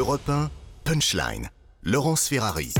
Europe 0.00 0.30
1, 0.30 0.48
Punchline. 0.84 1.50
Laurence 1.82 2.26
Ferrari. 2.26 2.72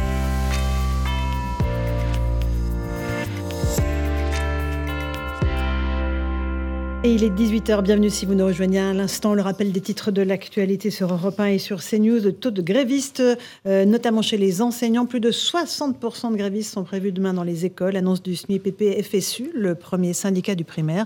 Et 7.05 7.13
il 7.13 7.23
est 7.23 7.29
18h, 7.29 7.83
bienvenue 7.83 8.09
si 8.09 8.25
vous 8.25 8.35
nous 8.35 8.47
rejoignez 8.47 8.79
à 8.79 8.95
l'instant. 8.95 9.35
Le 9.35 9.43
rappel 9.43 9.71
des 9.71 9.83
titres 9.83 10.11
de 10.11 10.23
l'actualité 10.23 10.91
sur 10.91 11.13
Europe 11.13 11.39
1 11.39 11.45
et 11.49 11.59
sur 11.59 11.85
CNews. 11.85 12.21
Le 12.21 12.33
taux 12.33 12.51
de 12.51 12.63
grévistes, 12.63 13.23
euh, 13.67 13.85
notamment 13.85 14.23
chez 14.23 14.39
les 14.39 14.63
enseignants, 14.63 15.05
plus 15.05 15.21
de 15.21 15.31
60% 15.31 16.33
de 16.33 16.39
grévistes 16.39 16.73
sont 16.73 16.85
prévus 16.85 17.13
demain 17.13 17.35
dans 17.35 17.45
les 17.45 17.67
écoles. 17.67 17.97
Annonce 17.97 18.23
du 18.23 18.35
SMIPP 18.35 19.03
FSU, 19.03 19.51
le 19.55 19.75
premier 19.75 20.15
syndicat 20.15 20.55
du 20.55 20.65
primaire. 20.65 21.05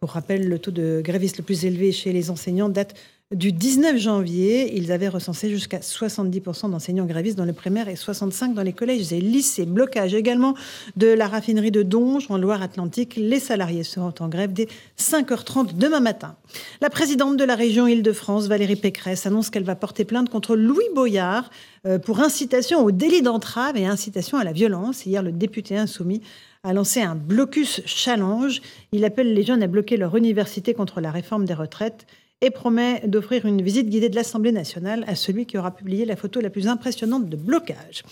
Pour 0.00 0.10
rappel, 0.10 0.48
le 0.48 0.58
taux 0.58 0.72
de 0.72 1.00
grévistes 1.00 1.38
le 1.38 1.44
plus 1.44 1.64
élevé 1.64 1.92
chez 1.92 2.12
les 2.12 2.28
enseignants 2.30 2.68
date 2.68 2.96
du 3.34 3.52
19 3.52 3.98
janvier, 3.98 4.76
ils 4.76 4.92
avaient 4.92 5.08
recensé 5.08 5.50
jusqu'à 5.50 5.78
70% 5.78 6.70
d'enseignants 6.70 7.04
grévistes 7.04 7.36
dans 7.36 7.44
le 7.44 7.52
primaire 7.52 7.88
et 7.88 7.94
65% 7.94 8.54
dans 8.54 8.62
les 8.62 8.72
collèges 8.72 9.12
et 9.12 9.20
lycées. 9.20 9.66
Blocage 9.66 10.14
également 10.14 10.54
de 10.96 11.08
la 11.08 11.26
raffinerie 11.26 11.70
de 11.70 11.82
Donge 11.82 12.26
en 12.30 12.38
Loire-Atlantique. 12.38 13.16
Les 13.16 13.40
salariés 13.40 13.82
seront 13.82 14.14
en 14.20 14.28
grève 14.28 14.52
dès 14.52 14.68
5h30 14.98 15.76
demain 15.76 16.00
matin. 16.00 16.36
La 16.80 16.90
présidente 16.90 17.36
de 17.36 17.44
la 17.44 17.56
région 17.56 17.86
Île-de-France, 17.86 18.46
Valérie 18.46 18.76
Pécresse, 18.76 19.26
annonce 19.26 19.50
qu'elle 19.50 19.64
va 19.64 19.74
porter 19.74 20.04
plainte 20.04 20.28
contre 20.28 20.54
Louis 20.54 20.88
Boyard 20.94 21.50
euh, 21.86 21.98
pour 21.98 22.20
incitation 22.20 22.84
au 22.84 22.92
délit 22.92 23.22
d'entrave 23.22 23.76
et 23.76 23.86
incitation 23.86 24.38
à 24.38 24.44
la 24.44 24.52
violence. 24.52 25.06
Hier, 25.06 25.22
le 25.22 25.32
député 25.32 25.76
insoumis 25.76 26.22
a 26.62 26.72
lancé 26.72 27.02
un 27.02 27.14
blocus 27.14 27.82
challenge. 27.84 28.62
Il 28.92 29.04
appelle 29.04 29.34
les 29.34 29.42
jeunes 29.42 29.62
à 29.62 29.66
bloquer 29.66 29.96
leur 29.96 30.16
université 30.16 30.72
contre 30.72 31.00
la 31.00 31.10
réforme 31.10 31.44
des 31.44 31.54
retraites 31.54 32.06
et 32.44 32.50
promet 32.50 33.00
d'offrir 33.06 33.46
une 33.46 33.62
visite 33.62 33.88
guidée 33.88 34.10
de 34.10 34.16
l'Assemblée 34.16 34.52
nationale 34.52 35.02
à 35.08 35.14
celui 35.14 35.46
qui 35.46 35.56
aura 35.56 35.70
publié 35.70 36.04
la 36.04 36.14
photo 36.14 36.42
la 36.42 36.50
plus 36.50 36.68
impressionnante 36.68 37.26
de 37.30 37.36
blocage. 37.36 38.02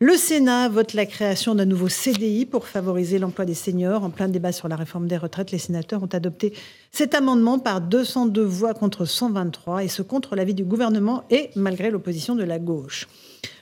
Le 0.00 0.16
Sénat 0.16 0.68
vote 0.68 0.92
la 0.92 1.06
création 1.06 1.54
d'un 1.54 1.66
nouveau 1.66 1.88
CDI 1.88 2.46
pour 2.46 2.66
favoriser 2.66 3.20
l'emploi 3.20 3.44
des 3.44 3.54
seniors. 3.54 4.02
En 4.02 4.10
plein 4.10 4.26
débat 4.26 4.50
sur 4.50 4.66
la 4.66 4.74
réforme 4.74 5.06
des 5.06 5.16
retraites, 5.16 5.52
les 5.52 5.58
sénateurs 5.58 6.02
ont 6.02 6.08
adopté 6.12 6.52
cet 6.90 7.14
amendement 7.14 7.60
par 7.60 7.80
202 7.80 8.42
voix 8.42 8.74
contre 8.74 9.04
123 9.04 9.84
et 9.84 9.88
ce 9.88 10.02
contre 10.02 10.34
l'avis 10.34 10.54
du 10.54 10.64
gouvernement 10.64 11.22
et 11.30 11.50
malgré 11.54 11.92
l'opposition 11.92 12.34
de 12.34 12.42
la 12.42 12.58
gauche. 12.58 13.06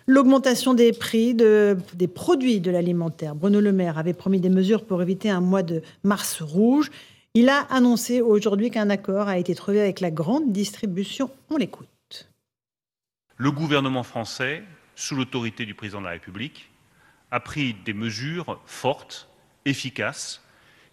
L'augmentation 0.06 0.72
des 0.72 0.92
prix 0.92 1.34
de, 1.34 1.76
des 1.94 2.08
produits 2.08 2.60
de 2.60 2.70
l'alimentaire. 2.70 3.34
Bruno 3.34 3.60
Le 3.60 3.72
Maire 3.72 3.98
avait 3.98 4.14
promis 4.14 4.40
des 4.40 4.50
mesures 4.50 4.84
pour 4.84 5.02
éviter 5.02 5.28
un 5.28 5.40
mois 5.40 5.62
de 5.62 5.82
mars 6.02 6.40
rouge. 6.40 6.90
Il 7.36 7.48
a 7.48 7.62
annoncé 7.62 8.20
aujourd'hui 8.20 8.70
qu'un 8.70 8.90
accord 8.90 9.26
a 9.26 9.38
été 9.38 9.56
trouvé 9.56 9.80
avec 9.80 9.98
la 9.98 10.12
grande 10.12 10.52
distribution. 10.52 11.32
On 11.50 11.56
l'écoute. 11.56 11.88
Le 13.36 13.50
gouvernement 13.50 14.04
français, 14.04 14.62
sous 14.94 15.16
l'autorité 15.16 15.66
du 15.66 15.74
président 15.74 15.98
de 15.98 16.04
la 16.04 16.12
République, 16.12 16.70
a 17.32 17.40
pris 17.40 17.74
des 17.74 17.92
mesures 17.92 18.62
fortes, 18.66 19.28
efficaces, 19.64 20.44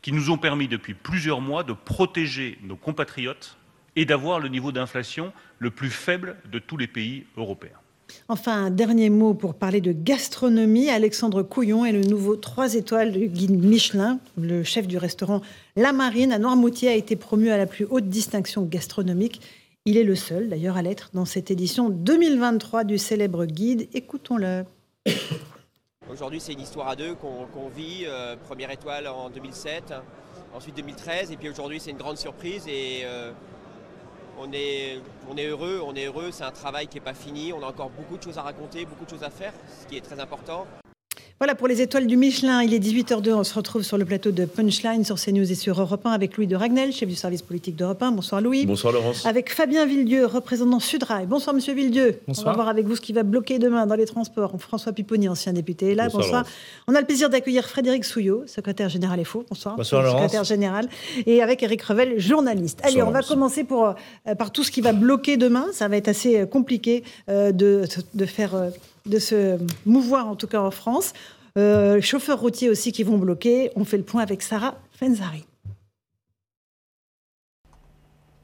qui 0.01 0.11
nous 0.11 0.31
ont 0.31 0.39
permis 0.39 0.67
depuis 0.67 0.95
plusieurs 0.95 1.41
mois 1.41 1.63
de 1.63 1.73
protéger 1.73 2.57
nos 2.63 2.75
compatriotes 2.75 3.59
et 3.95 4.05
d'avoir 4.05 4.39
le 4.39 4.47
niveau 4.49 4.71
d'inflation 4.71 5.33
le 5.59 5.69
plus 5.69 5.91
faible 5.91 6.37
de 6.45 6.57
tous 6.57 6.77
les 6.77 6.87
pays 6.87 7.27
européens. 7.37 7.77
Enfin, 8.27 8.65
un 8.65 8.69
dernier 8.69 9.09
mot 9.09 9.33
pour 9.33 9.53
parler 9.53 9.81
de 9.81 9.91
gastronomie. 9.91 10.89
Alexandre 10.89 11.43
Couillon 11.43 11.85
est 11.85 11.91
le 11.91 12.01
nouveau 12.01 12.35
3 12.35 12.75
étoiles 12.75 13.11
du 13.11 13.27
guide 13.27 13.63
Michelin. 13.63 14.19
Le 14.37 14.63
chef 14.63 14.87
du 14.87 14.97
restaurant 14.97 15.41
La 15.75 15.93
Marine 15.93 16.31
à 16.31 16.39
Noirmoutier 16.39 16.89
a 16.89 16.95
été 16.95 17.15
promu 17.15 17.49
à 17.49 17.57
la 17.57 17.65
plus 17.65 17.85
haute 17.89 18.09
distinction 18.09 18.63
gastronomique. 18.63 19.41
Il 19.85 19.97
est 19.97 20.03
le 20.03 20.15
seul, 20.15 20.47
d'ailleurs, 20.47 20.77
à 20.77 20.83
l'être 20.83 21.09
dans 21.13 21.25
cette 21.25 21.49
édition 21.49 21.89
2023 21.89 22.83
du 22.83 22.97
célèbre 22.97 23.45
guide. 23.45 23.89
Écoutons-le. 23.93 24.63
Aujourd'hui, 26.11 26.39
c'est 26.39 26.53
une 26.53 26.61
histoire 26.61 26.89
à 26.89 26.95
deux 26.95 27.15
qu'on 27.15 27.69
vit. 27.69 28.03
Euh, 28.05 28.35
première 28.35 28.69
étoile 28.69 29.07
en 29.07 29.29
2007, 29.29 29.93
ensuite 30.53 30.75
2013, 30.75 31.31
et 31.31 31.37
puis 31.37 31.49
aujourd'hui, 31.49 31.79
c'est 31.79 31.91
une 31.91 31.97
grande 31.97 32.17
surprise. 32.17 32.67
Et 32.67 33.01
euh, 33.05 33.31
on 34.41 34.51
est, 34.53 35.45
heureux, 35.45 35.81
on 35.85 35.95
est 35.95 36.05
heureux, 36.05 36.29
c'est 36.31 36.43
un 36.43 36.51
travail 36.51 36.87
qui 36.87 36.97
n'est 36.97 37.03
pas 37.03 37.13
fini, 37.13 37.53
on 37.53 37.61
a 37.63 37.67
encore 37.67 37.89
beaucoup 37.89 38.17
de 38.17 38.23
choses 38.23 38.37
à 38.37 38.41
raconter, 38.41 38.85
beaucoup 38.85 39.05
de 39.05 39.09
choses 39.09 39.23
à 39.23 39.29
faire, 39.29 39.53
ce 39.81 39.87
qui 39.87 39.97
est 39.97 40.01
très 40.01 40.19
important. 40.19 40.65
Voilà 41.41 41.55
pour 41.55 41.67
les 41.67 41.81
étoiles 41.81 42.05
du 42.05 42.17
Michelin. 42.17 42.61
Il 42.61 42.71
est 42.71 42.77
18h02. 42.77 43.33
On 43.33 43.43
se 43.43 43.55
retrouve 43.55 43.81
sur 43.81 43.97
le 43.97 44.05
plateau 44.05 44.29
de 44.29 44.45
Punchline 44.45 45.03
sur 45.03 45.15
CNews 45.15 45.51
et 45.51 45.55
sur 45.55 45.81
Europe 45.81 46.05
1 46.05 46.11
avec 46.11 46.37
Louis 46.37 46.45
de 46.45 46.55
Ragnel, 46.55 46.93
chef 46.93 47.09
du 47.09 47.15
service 47.15 47.41
politique 47.41 47.75
d'Europe 47.75 48.03
1. 48.03 48.11
Bonsoir 48.11 48.41
Louis. 48.41 48.67
Bonsoir 48.67 48.93
Laurence. 48.93 49.25
Avec 49.25 49.51
Fabien 49.51 49.87
Villedieu, 49.87 50.27
représentant 50.27 50.79
Sudrail. 50.79 51.25
Bonsoir 51.25 51.55
Monsieur 51.55 51.73
Villedieu. 51.73 52.19
Bonsoir. 52.27 52.45
On 52.45 52.49
va 52.51 52.55
voir 52.57 52.69
avec 52.69 52.85
vous 52.85 52.95
ce 52.95 53.01
qui 53.01 53.11
va 53.11 53.23
bloquer 53.23 53.57
demain 53.57 53.87
dans 53.87 53.95
les 53.95 54.05
transports. 54.05 54.53
François 54.59 54.93
Pipponi, 54.93 55.29
ancien 55.29 55.51
député, 55.51 55.93
est 55.93 55.95
là. 55.95 56.09
Bonsoir. 56.09 56.45
On 56.87 56.93
a 56.93 56.99
le 56.99 57.07
plaisir 57.07 57.27
d'accueillir 57.27 57.67
Frédéric 57.67 58.05
Souillot, 58.05 58.43
secrétaire 58.45 58.89
général 58.89 59.25
FO. 59.25 59.43
Bonsoir. 59.49 59.77
Bonsoir 59.77 60.03
Laurence. 60.03 60.21
Secrétaire 60.21 60.43
général. 60.43 60.89
Et 61.25 61.41
avec 61.41 61.63
Eric 61.63 61.81
Revel, 61.81 62.19
journaliste. 62.19 62.81
Allez, 62.83 63.01
on 63.01 63.09
va 63.09 63.23
commencer 63.23 63.63
pour, 63.63 63.95
euh, 64.27 64.35
par 64.35 64.51
tout 64.51 64.63
ce 64.63 64.69
qui 64.69 64.81
va 64.81 64.93
bloquer 64.93 65.37
demain. 65.37 65.65
Ça 65.73 65.87
va 65.87 65.97
être 65.97 66.07
assez 66.07 66.41
euh, 66.41 66.45
compliqué 66.45 67.03
euh, 67.29 67.51
de, 67.51 67.87
de, 68.13 68.25
faire, 68.27 68.51
de 69.05 69.19
se 69.19 69.57
mouvoir, 69.85 70.27
en 70.27 70.35
tout 70.35 70.47
cas 70.47 70.61
en 70.61 70.71
France. 70.71 71.13
Euh, 71.57 71.99
chauffeurs 72.01 72.39
routiers 72.39 72.69
aussi 72.69 72.91
qui 72.91 73.03
vont 73.03 73.17
bloquer. 73.17 73.71
On 73.75 73.83
fait 73.83 73.97
le 73.97 74.03
point 74.03 74.21
avec 74.21 74.41
Sarah 74.41 74.79
Fenzari. 74.91 75.45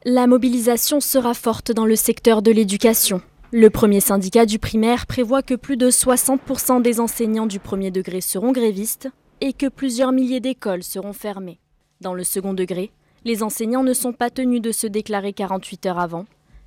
La 0.06 0.28
mobilisation 0.28 1.00
sera 1.00 1.34
forte 1.34 1.72
dans 1.72 1.85
le 1.85 1.96
secteur 1.96 2.41
de 2.41 2.51
l'éducation. 2.51 3.22
Le 3.51 3.69
premier 3.69 4.00
syndicat 4.00 4.46
du 4.46 4.59
primaire 4.59 5.06
prévoit 5.06 5.41
que 5.41 5.53
plus 5.53 5.78
de 5.78 5.90
60% 5.90 6.81
des 6.81 7.00
enseignants 7.00 7.46
du 7.46 7.59
premier 7.59 7.91
degré 7.91 8.22
seront 8.22 8.51
grévistes 8.51 9.09
et 9.41 9.53
que 9.53 9.67
plusieurs 9.67 10.12
milliers 10.12 10.40
d'écoles 10.40 10.84
seront 10.84 11.13
fermées. 11.13 11.59
Dans 12.01 12.13
le 12.13 12.23
second 12.23 12.53
degré, 12.53 12.91
les 13.25 13.44
enseignants 13.44 13.84
ne 13.84 13.94
sont 13.94 14.13
pas 14.13 14.29
tenus 14.29 14.62
de 14.62 14.72
se 14.72 14.88
déclarer 14.88 15.34
48 15.34 15.85
heures 15.88 16.00
avant. 16.00 16.25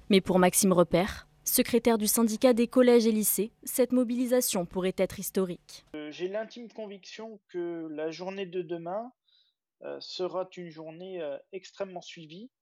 Mais 0.09 0.21
pour 0.21 0.39
Maxime 0.39 0.73
Repère, 0.73 1.27
Secrétaire 1.51 1.99
du 1.99 2.07
syndicat 2.07 2.53
des 2.53 2.69
collèges 2.69 3.09
et 3.09 3.11
lycées, 3.11 3.51
cette 3.65 3.91
mobilisation 3.91 4.67
pourrait 4.67 4.95
être 4.97 5.19
historique. 5.19 5.85
Euh, 5.97 6.09
j'ai 6.13 6.29
l'intime 6.29 6.69
conviction 6.71 7.41
que 7.49 7.89
la 7.91 8.13
journée 8.13 8.47
de 8.47 8.63
demain 8.63 9.11
euh, 9.83 9.97
sera 9.99 10.49
une 10.57 10.71
journée 10.71 11.21
euh, 11.21 11.37
extrêmement 11.53 12.03
suivie 12.03 12.53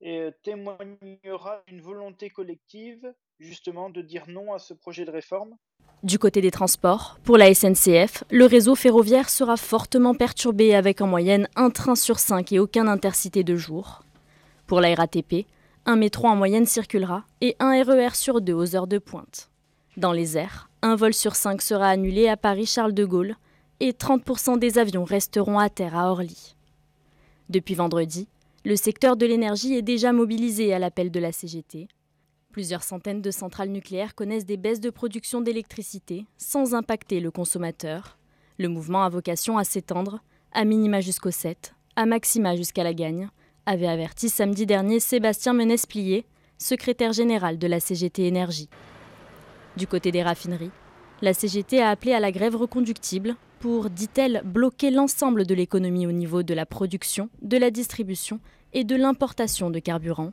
et 0.00 0.30
témoignera 0.42 1.62
d'une 1.68 1.82
volonté 1.82 2.30
collective 2.30 3.12
justement 3.40 3.90
de 3.90 4.00
dire 4.00 4.24
non 4.26 4.54
à 4.54 4.58
ce 4.58 4.72
projet 4.72 5.04
de 5.04 5.10
réforme. 5.10 5.58
Du 6.02 6.18
côté 6.18 6.40
des 6.40 6.50
transports, 6.50 7.18
pour 7.24 7.36
la 7.36 7.52
SNCF, 7.52 8.24
le 8.30 8.46
réseau 8.46 8.74
ferroviaire 8.74 9.28
sera 9.28 9.58
fortement 9.58 10.14
perturbé 10.14 10.74
avec 10.74 11.02
en 11.02 11.06
moyenne 11.06 11.46
un 11.56 11.68
train 11.68 11.94
sur 11.94 12.18
cinq 12.18 12.52
et 12.52 12.58
aucun 12.58 12.88
intercité 12.88 13.44
de 13.44 13.54
jour. 13.54 14.02
Pour 14.66 14.80
la 14.80 14.94
RATP, 14.94 15.44
un 15.86 15.96
métro 15.96 16.28
en 16.28 16.36
moyenne 16.36 16.66
circulera 16.66 17.24
et 17.40 17.56
un 17.60 17.82
RER 17.82 18.14
sur 18.14 18.40
deux 18.40 18.54
aux 18.54 18.74
heures 18.74 18.86
de 18.86 18.98
pointe. 18.98 19.50
Dans 19.96 20.12
les 20.12 20.36
airs, 20.38 20.70
un 20.82 20.96
vol 20.96 21.14
sur 21.14 21.36
cinq 21.36 21.62
sera 21.62 21.88
annulé 21.88 22.28
à 22.28 22.36
Paris-Charles 22.36 22.94
de 22.94 23.04
Gaulle 23.04 23.36
et 23.80 23.92
30% 23.92 24.58
des 24.58 24.78
avions 24.78 25.04
resteront 25.04 25.58
à 25.58 25.68
terre 25.68 25.96
à 25.96 26.10
Orly. 26.10 26.56
Depuis 27.50 27.74
vendredi, 27.74 28.28
le 28.64 28.76
secteur 28.76 29.16
de 29.16 29.26
l'énergie 29.26 29.74
est 29.74 29.82
déjà 29.82 30.12
mobilisé 30.12 30.72
à 30.72 30.78
l'appel 30.78 31.10
de 31.10 31.20
la 31.20 31.32
CGT. 31.32 31.88
Plusieurs 32.50 32.82
centaines 32.82 33.20
de 33.20 33.30
centrales 33.30 33.68
nucléaires 33.68 34.14
connaissent 34.14 34.46
des 34.46 34.56
baisses 34.56 34.80
de 34.80 34.90
production 34.90 35.42
d'électricité 35.42 36.24
sans 36.38 36.74
impacter 36.74 37.20
le 37.20 37.30
consommateur. 37.30 38.16
Le 38.58 38.68
mouvement 38.68 39.02
a 39.02 39.08
vocation 39.08 39.58
à 39.58 39.64
s'étendre, 39.64 40.20
à 40.52 40.64
minima 40.64 41.00
jusqu'au 41.00 41.32
7, 41.32 41.74
à 41.96 42.06
maxima 42.06 42.56
jusqu'à 42.56 42.84
la 42.84 42.94
gagne, 42.94 43.28
avait 43.66 43.86
averti 43.86 44.28
samedi 44.28 44.66
dernier 44.66 45.00
Sébastien 45.00 45.52
Menesplier, 45.52 46.26
secrétaire 46.58 47.12
général 47.12 47.58
de 47.58 47.66
la 47.66 47.80
CGT 47.80 48.26
Énergie. 48.26 48.68
Du 49.76 49.86
côté 49.86 50.12
des 50.12 50.22
raffineries, 50.22 50.70
la 51.22 51.34
CGT 51.34 51.80
a 51.80 51.90
appelé 51.90 52.12
à 52.12 52.20
la 52.20 52.32
grève 52.32 52.56
reconductible 52.56 53.36
pour, 53.60 53.88
dit-elle, 53.88 54.42
bloquer 54.44 54.90
l'ensemble 54.90 55.46
de 55.46 55.54
l'économie 55.54 56.06
au 56.06 56.12
niveau 56.12 56.42
de 56.42 56.54
la 56.54 56.66
production, 56.66 57.30
de 57.42 57.56
la 57.56 57.70
distribution 57.70 58.40
et 58.72 58.84
de 58.84 58.96
l'importation 58.96 59.70
de 59.70 59.78
carburant. 59.78 60.32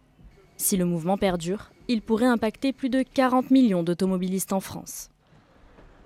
Si 0.57 0.77
le 0.77 0.85
mouvement 0.85 1.17
perdure, 1.17 1.71
il 1.87 2.01
pourrait 2.01 2.25
impacter 2.25 2.73
plus 2.73 2.89
de 2.89 3.03
40 3.03 3.49
millions 3.49 3.83
d'automobilistes 3.83 4.53
en 4.53 4.59
France. 4.59 5.09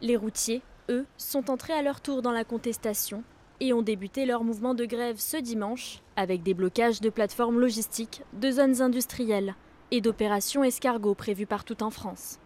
Les 0.02 0.16
routiers, 0.16 0.62
eux, 0.90 1.06
sont 1.18 1.50
entrés 1.50 1.74
à 1.74 1.82
leur 1.82 2.00
tour 2.00 2.22
dans 2.22 2.32
la 2.32 2.44
contestation 2.44 3.24
et 3.60 3.74
ont 3.74 3.82
débuté 3.82 4.26
leur 4.26 4.44
mouvement 4.44 4.74
de 4.74 4.86
grève 4.86 5.18
ce 5.20 5.38
dimanche 5.38 6.02
avec 6.16 6.44
des 6.44 6.54
blocages 6.54 7.02
de 7.02 7.10
plateformes 7.10 7.60
logistiques, 7.60 8.22
de 8.34 8.52
zones 8.52 8.82
industrielles 8.82 9.56
et 9.92 10.02
d'opérations 10.02 10.64
escargots 10.64 11.16
prévues 11.16 11.46
partout 11.46 11.84
en 11.84 11.90
France. 11.90 12.40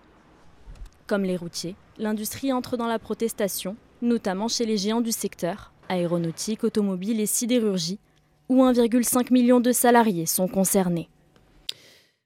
Comme 1.07 1.23
les 1.23 1.38
routiers, 1.38 1.75
l'industrie 1.97 2.53
entre 2.53 2.77
dans 2.77 2.88
la 2.88 3.00
protestation, 3.00 3.75
notamment 4.01 4.47
chez 4.47 4.65
les 4.65 4.77
géants 4.77 5.01
du 5.01 5.11
secteur, 5.11 5.73
aéronautique, 5.89 6.63
automobile 6.63 7.19
et 7.19 7.25
sidérurgie, 7.25 8.00
où 8.47 8.63
1,5 8.63 9.31
million 9.31 9.59
de 9.59 9.71
salariés 9.71 10.25
sont 10.25 10.47
concernés. 10.47 11.09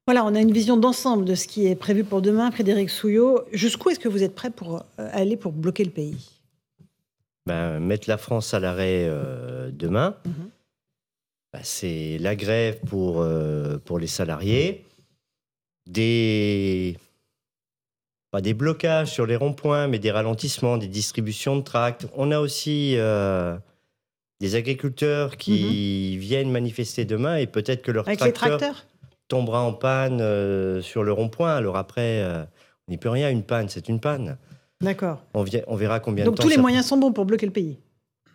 Voilà, 0.06 0.26
on 0.26 0.36
a 0.36 0.42
une 0.42 0.52
vision 0.52 0.76
d'ensemble 0.76 1.24
de 1.24 1.34
ce 1.34 1.48
qui 1.48 1.66
est 1.66 1.76
prévu 1.76 2.04
pour 2.04 2.22
demain. 2.22 2.52
Frédéric 2.52 2.90
Souillot, 2.90 3.40
jusqu'où 3.54 3.90
est-ce 3.90 4.00
que 4.00 4.10
vous 4.10 4.24
êtes 4.24 4.36
prêt 4.36 4.50
pour 4.50 4.76
euh, 4.76 5.10
aller 5.14 5.38
pour 5.38 5.54
bloquer 5.54 5.86
le 5.86 5.92
pays? 5.92 6.33
Ben, 7.46 7.80
Mettre 7.80 8.10
la 8.10 8.18
France 8.18 8.54
à 8.54 8.60
l'arrêt 8.60 9.10
demain, 9.72 10.16
mhm. 10.26 10.50
ben, 11.54 11.60
c'est 11.64 12.18
la 12.20 12.36
grève 12.36 12.80
pour, 12.86 13.26
pour 13.86 14.00
les 14.00 14.08
salariés, 14.08 14.86
des 15.86 16.98
pas 18.34 18.42
des 18.42 18.56
blocages 18.56 19.12
sur 19.12 19.28
les 19.28 19.36
ronds-points, 19.36 19.88
mais 19.88 20.00
des 20.00 20.10
ralentissements, 20.10 20.78
des 20.78 20.88
distributions 20.88 21.56
de 21.56 21.62
tracts. 21.62 22.08
On 22.16 22.32
a 22.32 22.40
aussi 22.40 22.96
euh, 22.98 23.56
des 24.40 24.56
agriculteurs 24.56 25.38
qui 25.38 26.14
mhm. 26.16 26.20
viennent 26.20 26.52
manifester 26.52 27.06
demain 27.06 27.38
et 27.38 27.46
peut-être 27.46 27.84
que 27.84 27.92
leur 27.92 28.06
tracteur 28.06 28.88
tombera 29.28 29.62
en 29.62 29.72
panne 29.72 30.20
euh, 30.20 30.82
sur 30.82 31.04
le 31.04 31.12
rond-point. 31.12 31.56
Alors 31.56 31.78
après, 31.78 32.24
euh, 32.24 32.44
on 32.88 32.92
n'y 32.92 32.98
peut 32.98 33.10
rien, 33.10 33.30
une 33.30 33.44
panne, 33.44 33.70
c'est 33.70 33.88
une 33.88 34.00
panne. 34.00 34.40
D'accord. 34.84 35.24
On, 35.34 35.46
on, 35.68 35.76
verra 35.76 36.00
combien 36.00 36.26
de 36.26 36.30
temps. 36.30 36.36
Donc 36.36 36.44
tous 36.44 36.50
les 36.50 36.58
moyens 36.58 36.86
sont 36.86 36.98
bons 36.98 37.12
pour 37.12 37.26
bloquer 37.26 37.46
le 37.46 37.52
pays 37.52 37.78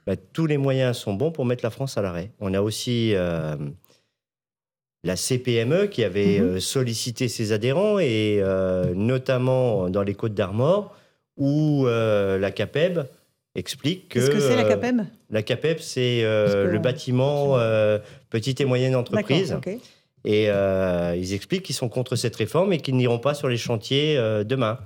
bah, 0.07 0.17
Tous 0.17 0.47
les 0.47 0.59
moyens 0.59 0.97
sont 0.97 1.15
bons 1.15 1.31
pour 1.31 1.45
mettre 1.45 1.65
la 1.65 1.71
France 1.71 1.97
à 1.99 2.03
l'arrêt. 2.03 2.33
On 2.41 2.55
a 2.55 2.61
aussi 2.61 3.15
la 5.05 5.17
CPME 5.17 5.87
qui 5.87 6.05
avait 6.05 6.39
mhm. 6.39 6.47
euh, 6.47 6.61
sollicité 6.61 7.29
ses 7.29 7.53
adhérents, 7.53 7.99
et 7.99 8.39
euh, 8.41 8.95
notamment 8.95 9.91
dans 9.91 10.03
les 10.03 10.15
Côtes 10.15 10.35
d'Armor, 10.35 10.95
où 11.37 11.87
euh, 11.87 12.39
la 12.39 12.51
CAPEB 12.51 13.05
explique 13.55 14.09
que... 14.09 14.19
Qu'est-ce 14.19 14.31
que 14.31 14.41
c'est 14.41 14.57
la 14.57 14.65
CAPEB 14.65 15.03
La 15.31 15.43
CAPEB, 15.43 15.79
c'est 15.79 16.23
le 16.23 16.79
bâtiment 16.79 17.57
petite 18.31 18.61
et 18.61 18.65
moyenne 18.65 18.95
entreprise. 18.95 19.57
Et 20.25 20.49
ils 20.49 21.33
expliquent 21.33 21.65
qu'ils 21.65 21.75
sont 21.75 21.89
contre 21.89 22.17
cette 22.17 22.37
réforme 22.37 22.73
et 22.73 22.79
qu'ils 22.79 22.97
n'iront 22.97 23.19
pas 23.19 23.35
sur 23.35 23.49
les 23.49 23.57
chantiers 23.57 24.17
demain. 24.45 24.79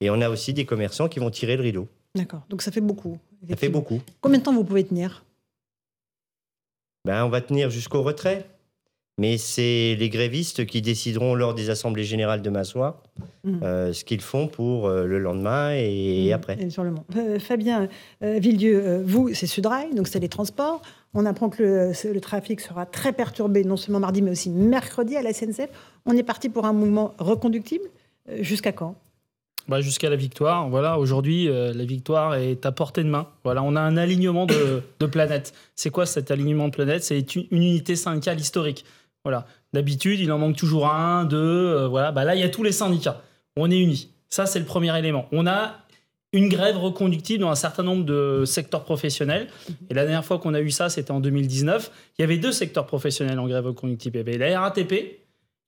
Et 0.00 0.10
on 0.10 0.20
a 0.20 0.28
aussi 0.28 0.52
des 0.52 0.64
commerçants 0.64 1.08
qui 1.08 1.18
vont 1.18 1.30
tirer 1.30 1.56
le 1.56 1.62
rideau. 1.62 1.88
D'accord, 2.14 2.42
donc 2.48 2.62
ça 2.62 2.70
fait 2.70 2.80
beaucoup. 2.80 3.18
Ça 3.48 3.56
fait 3.56 3.68
beaucoup. 3.68 4.00
Combien 4.20 4.38
de 4.38 4.44
temps 4.44 4.54
vous 4.54 4.64
pouvez 4.64 4.84
tenir? 4.84 5.24
Ben, 7.04 7.24
On 7.24 7.28
va 7.28 7.40
tenir 7.40 7.70
jusqu'au 7.70 8.02
retrait 8.02 8.46
mais 9.18 9.36
c'est 9.36 9.96
les 9.98 10.08
grévistes 10.08 10.64
qui 10.64 10.80
décideront 10.80 11.34
lors 11.34 11.52
des 11.52 11.70
assemblées 11.70 12.04
générales 12.04 12.40
demain 12.40 12.62
soir 12.62 13.02
mmh. 13.44 13.62
euh, 13.62 13.92
ce 13.92 14.04
qu'ils 14.04 14.20
font 14.20 14.46
pour 14.46 14.86
euh, 14.86 15.04
le 15.06 15.18
lendemain 15.18 15.72
et, 15.74 16.30
mmh. 16.30 16.32
après. 16.32 16.70
sur 16.70 16.84
le 16.84 16.94
euh, 17.16 17.38
Fabien 17.40 17.88
Villedieu, 18.22 19.02
vous, 19.04 19.34
c'est 19.34 19.48
Sudrail, 19.48 19.92
donc 19.94 20.06
c'est 20.08 20.20
les 20.20 20.28
transports. 20.28 20.80
On 21.14 21.26
apprend 21.26 21.48
que 21.48 21.62
le, 21.62 22.12
le, 22.12 22.20
trafic 22.20 22.60
sera 22.60 22.86
très 22.86 23.12
perturbé, 23.12 23.64
non 23.64 23.76
seulement 23.76 23.98
mardi, 23.98 24.22
mais 24.22 24.30
aussi 24.30 24.50
mercredi 24.50 25.16
à 25.16 25.22
la 25.22 25.32
SNCF. 25.32 25.68
On 26.06 26.16
est 26.16 26.22
parti 26.22 26.48
pour 26.48 26.64
un 26.64 26.72
mouvement 26.72 27.14
reconductible. 27.18 27.84
Jusqu'à 28.40 28.72
quand? 28.72 28.94
Bah, 29.68 29.80
jusqu'à 29.80 30.10
la 30.10 30.16
victoire. 30.16 30.68
Voilà, 30.68 30.98
aujourd'hui, 30.98 31.46
la 31.48 31.84
victoire 31.84 32.34
est 32.34 32.64
à 32.66 32.72
portée 32.72 33.04
de 33.04 33.08
main. 33.08 33.28
Voilà, 33.44 33.62
on 33.62 33.76
a 33.76 33.80
un 33.80 33.96
alignement 33.96 34.46
de, 34.46 34.82
de 34.98 35.06
planètes. 35.06 35.52
C'est 35.76 35.90
quoi 35.90 36.06
cet 36.06 36.30
alignement 36.30 36.68
de 36.68 36.72
planètes? 36.72 37.04
C'est 37.04 37.36
une, 37.36 37.46
unité 37.50 37.96
syndicale 37.96 38.40
historique. 38.40 38.84
Voilà. 39.24 39.46
D'habitude, 39.72 40.20
il 40.20 40.32
en 40.32 40.38
manque 40.38 40.56
toujours 40.56 40.88
un, 40.88 41.24
deux. 41.24 41.36
Euh, 41.36 41.88
voilà. 41.88 42.12
Bah 42.12 42.24
là, 42.24 42.34
il 42.34 42.40
y 42.40 42.44
a 42.44 42.48
tous 42.48 42.62
les 42.62 42.72
syndicats. 42.72 43.22
On 43.56 43.70
est 43.70 43.78
unis. 43.78 44.10
Ça, 44.28 44.46
c'est 44.46 44.58
le 44.58 44.64
premier 44.64 44.96
élément. 44.98 45.26
On 45.32 45.46
a 45.46 45.76
une 46.32 46.48
grève 46.48 46.76
reconductive 46.76 47.40
dans 47.40 47.50
un 47.50 47.54
certain 47.54 47.82
nombre 47.82 48.04
de 48.04 48.44
secteurs 48.44 48.84
professionnels. 48.84 49.48
Et 49.90 49.94
la 49.94 50.04
dernière 50.04 50.24
fois 50.24 50.38
qu'on 50.38 50.54
a 50.54 50.60
eu 50.60 50.70
ça, 50.70 50.88
c'était 50.88 51.10
en 51.10 51.20
2019. 51.20 51.90
Il 52.18 52.22
y 52.22 52.24
avait 52.24 52.36
deux 52.36 52.52
secteurs 52.52 52.86
professionnels 52.86 53.38
en 53.38 53.46
grève 53.46 53.66
reconductive. 53.66 54.12
Il 54.14 54.18
y 54.18 54.20
avait 54.20 54.38
la 54.38 54.60
RATP 54.60 54.92
et 54.92 55.20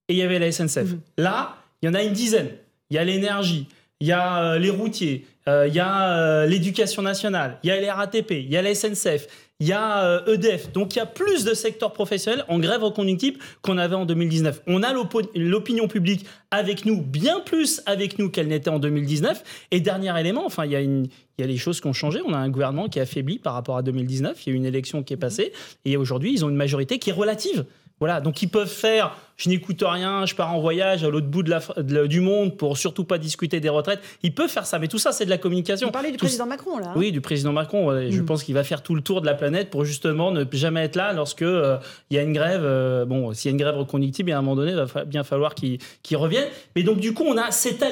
il 0.08 0.16
y 0.16 0.22
avait 0.22 0.38
la 0.38 0.52
SNCF. 0.52 0.92
Mhm. 0.92 1.00
Là, 1.18 1.56
il 1.82 1.86
y 1.86 1.88
en 1.88 1.94
a 1.94 2.02
une 2.02 2.12
dizaine. 2.12 2.50
Il 2.90 2.96
y 2.96 2.98
a 2.98 3.04
l'énergie, 3.04 3.68
il 4.00 4.06
y 4.06 4.12
a 4.12 4.42
euh, 4.42 4.58
les 4.58 4.70
routiers, 4.70 5.26
euh, 5.48 5.66
il 5.68 5.74
y 5.74 5.80
a 5.80 6.46
l'éducation 6.46 7.02
nationale, 7.02 7.58
il 7.62 7.68
y 7.68 7.70
a 7.70 7.80
la 7.80 7.94
RATP, 7.94 8.30
il 8.30 8.50
y 8.50 8.56
a 8.56 8.62
la 8.62 8.74
SNCF, 8.74 9.26
il 9.60 9.68
y 9.68 9.72
a 9.72 10.22
EDF. 10.26 10.64
Euh, 10.64 10.68
e 10.68 10.72
Donc 10.72 10.94
il 10.94 10.98
y 10.98 11.02
a 11.02 11.06
plus 11.06 11.44
de 11.44 11.54
secteurs 11.54 11.92
professionnels 11.92 12.44
en 12.48 12.58
grève 12.58 12.82
reconductible 12.82 13.38
qu'on 13.60 13.78
avait 13.78 13.94
en 13.94 14.06
2019. 14.06 14.62
On 14.66 14.82
a 14.82 14.92
l'opinion 15.34 15.86
publique 15.86 16.26
avec 16.50 16.86
nous, 16.86 17.00
bien 17.02 17.40
plus 17.40 17.82
avec 17.86 18.18
nous 18.18 18.30
qu'elle 18.30 18.48
n'était 18.48 18.70
en 18.70 18.78
2019. 18.78 19.42
Et 19.70 19.80
dernier 19.80 20.18
élément, 20.18 20.44
enfin, 20.46 20.64
il 20.64 20.72
y 20.72 20.76
a 20.76 20.80
il 20.80 21.10
y 21.38 21.44
a 21.44 21.46
les 21.46 21.56
choses 21.56 21.80
qui 21.80 21.86
ont 21.86 21.94
changé. 21.94 22.20
On 22.26 22.34
a 22.34 22.38
un 22.38 22.50
gouvernement 22.50 22.88
qui 22.88 22.98
est 22.98 23.02
affaibli 23.02 23.38
par 23.38 23.54
rapport 23.54 23.78
à 23.78 23.82
2019. 23.82 24.44
Il 24.44 24.50
y 24.50 24.52
a 24.52 24.54
eu 24.54 24.56
une 24.56 24.66
élection 24.66 25.02
qui 25.02 25.14
est 25.14 25.18
passée. 25.18 25.52
Et 25.86 25.96
aujourd'hui, 25.96 26.32
ils 26.34 26.44
ont 26.44 26.50
une 26.50 26.56
majorité 26.56 26.98
qui 26.98 27.08
est 27.08 27.14
relative. 27.14 27.64
Voilà, 28.00 28.20
donc 28.20 28.42
ils 28.42 28.48
peuvent 28.48 28.66
faire 28.66 29.16
je 29.40 29.48
n'écoute 29.48 29.82
rien, 29.82 30.26
je 30.26 30.34
pars 30.34 30.54
en 30.54 30.60
voyage 30.60 31.02
à 31.02 31.08
l'autre 31.08 31.26
bout 31.26 31.42
de 31.42 31.50
la, 31.50 32.06
du 32.06 32.20
monde 32.20 32.58
pour 32.58 32.76
surtout 32.76 33.04
pas 33.04 33.16
discuter 33.16 33.58
des 33.58 33.70
retraites. 33.70 34.00
Ils 34.22 34.34
peuvent 34.34 34.50
faire 34.50 34.66
ça, 34.66 34.78
mais 34.78 34.86
tout 34.86 34.98
ça, 34.98 35.12
c'est 35.12 35.24
de 35.24 35.30
la 35.30 35.38
communication. 35.38 35.86
Vous 35.86 35.92
parlez 35.92 36.10
du 36.10 36.18
président 36.18 36.44
Macron, 36.44 36.78
là 36.78 36.88
hein 36.88 36.94
Oui, 36.94 37.10
du 37.10 37.22
président 37.22 37.52
Macron. 37.52 37.90
Je 38.10 38.20
mm. 38.20 38.26
pense 38.26 38.44
qu'il 38.44 38.54
va 38.54 38.64
faire 38.64 38.82
tout 38.82 38.94
le 38.94 39.00
tour 39.00 39.22
de 39.22 39.26
la 39.26 39.32
planète 39.32 39.70
pour 39.70 39.86
justement 39.86 40.30
ne 40.30 40.44
jamais 40.52 40.84
être 40.84 40.96
là 40.96 41.14
lorsque 41.14 41.40
euh, 41.40 41.78
il 42.10 42.16
y 42.16 42.18
a 42.18 42.22
une 42.22 42.34
grève. 42.34 42.60
Euh, 42.64 43.06
bon, 43.06 43.32
s'il 43.32 43.50
y 43.50 43.50
a 43.50 43.52
une 43.52 43.62
grève 43.62 43.76
reconductible, 43.76 44.30
à 44.30 44.36
un 44.36 44.42
moment 44.42 44.56
donné, 44.56 44.72
il 44.72 44.76
va 44.76 45.04
bien 45.06 45.24
falloir 45.24 45.54
qu'il 45.54 45.78
revienne. 46.12 46.48
Mais 46.76 46.82
donc, 46.82 47.00
du 47.00 47.14
coup, 47.14 47.24
on 47.24 47.38
a 47.38 47.50
cet 47.50 47.82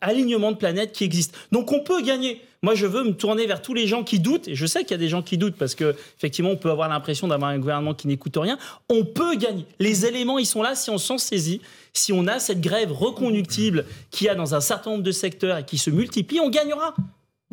alignement 0.00 0.52
de 0.52 0.56
planète 0.56 0.92
qui 0.92 1.02
existe. 1.02 1.36
Donc, 1.50 1.72
on 1.72 1.80
peut 1.80 2.02
gagner. 2.02 2.40
Moi, 2.62 2.74
je 2.74 2.86
veux 2.86 3.04
me 3.04 3.12
tourner 3.12 3.46
vers 3.46 3.62
tous 3.62 3.72
les 3.72 3.86
gens 3.86 4.02
qui 4.02 4.18
doutent, 4.18 4.48
et 4.48 4.56
je 4.56 4.66
sais 4.66 4.82
qu'il 4.82 4.90
y 4.90 4.94
a 4.94 4.98
des 4.98 5.08
gens 5.08 5.22
qui 5.22 5.38
doutent 5.38 5.56
parce 5.56 5.76
que 5.76 5.94
effectivement, 6.16 6.50
on 6.50 6.56
peut 6.56 6.70
avoir 6.70 6.88
l'impression 6.88 7.28
d'avoir 7.28 7.50
un 7.50 7.58
gouvernement 7.58 7.94
qui 7.94 8.08
n'écoute 8.08 8.36
rien. 8.36 8.58
On 8.88 9.04
peut 9.04 9.36
gagner. 9.36 9.64
Les 9.78 10.06
éléments, 10.06 10.38
ils 10.38 10.46
sont 10.46 10.62
là 10.62 10.74
si 10.74 10.90
on 10.90 10.98
s'en 10.98 11.18
saisit. 11.18 11.60
Si 11.92 12.12
on 12.12 12.26
a 12.26 12.40
cette 12.40 12.60
grève 12.60 12.92
reconductible 12.92 13.84
qu'il 14.10 14.26
y 14.26 14.30
a 14.30 14.34
dans 14.34 14.54
un 14.54 14.60
certain 14.60 14.90
nombre 14.90 15.04
de 15.04 15.12
secteurs 15.12 15.58
et 15.58 15.64
qui 15.64 15.78
se 15.78 15.90
multiplie, 15.90 16.40
on 16.40 16.50
gagnera. 16.50 16.94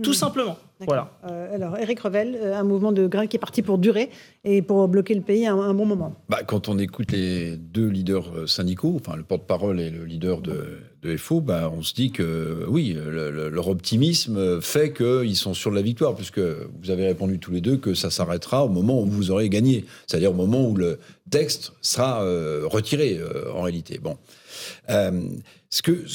Tout 0.02 0.12
hmm. 0.12 0.14
simplement. 0.14 0.58
Voilà. 0.82 1.10
Euh, 1.30 1.56
alors, 1.56 1.78
Eric 1.78 2.02
Revel, 2.02 2.36
euh, 2.36 2.56
un 2.56 2.64
mouvement 2.64 2.92
de 2.92 3.08
grève 3.08 3.30
qui 3.30 3.38
est 3.38 3.40
parti 3.40 3.62
pour 3.62 3.78
durer 3.78 4.10
et 4.44 4.62
pour 4.62 4.88
bloquer 4.90 5.16
le 5.16 5.22
pays 5.22 5.46
à 5.46 5.54
un, 5.54 5.74
bon 5.74 5.86
moment. 5.86 6.14
Bah, 6.28 6.44
quand 6.46 6.68
on 6.68 6.78
écoute 6.78 7.12
les 7.14 7.56
deux 7.56 7.88
leaders 7.88 8.30
euh, 8.36 8.48
syndicaux, 8.48 8.98
enfin 9.00 9.16
le 9.16 9.24
porte-parole 9.24 9.80
et 9.80 9.90
le 9.90 10.04
leader 10.04 10.42
de, 10.42 10.82
FO, 11.18 11.40
bah, 11.40 11.72
on 11.74 11.82
se 11.82 11.94
dit 11.94 12.12
que 12.12 12.66
oui, 12.68 12.98
leur 12.98 13.68
optimisme 13.68 14.60
fait 14.60 14.92
qu'ils 14.92 15.36
sont 15.36 15.54
sûrs 15.54 15.70
de 15.70 15.76
la 15.76 15.84
victoire, 15.84 16.16
puisque 16.16 16.40
vous 16.40 16.90
avez 16.90 17.06
répondu 17.06 17.38
tous 17.38 17.52
les 17.52 17.62
deux 17.62 17.78
que 17.78 17.94
ça 17.94 18.10
s'arrêtera 18.10 18.66
au 18.66 18.70
moment 18.70 19.00
où 19.02 19.06
vous 19.06 19.30
aurez 19.30 19.48
gagné, 19.48 19.86
c'est-à-dire 20.08 20.32
au 20.32 20.36
moment 20.36 20.68
où 20.68 20.76
le 20.76 20.98
texte 21.30 21.74
sera 21.82 22.22
retiré 22.66 23.20
en 23.54 23.62
réalité. 23.62 24.00
Bon. 24.00 24.18
ce 24.88 25.82
que 25.84 26.06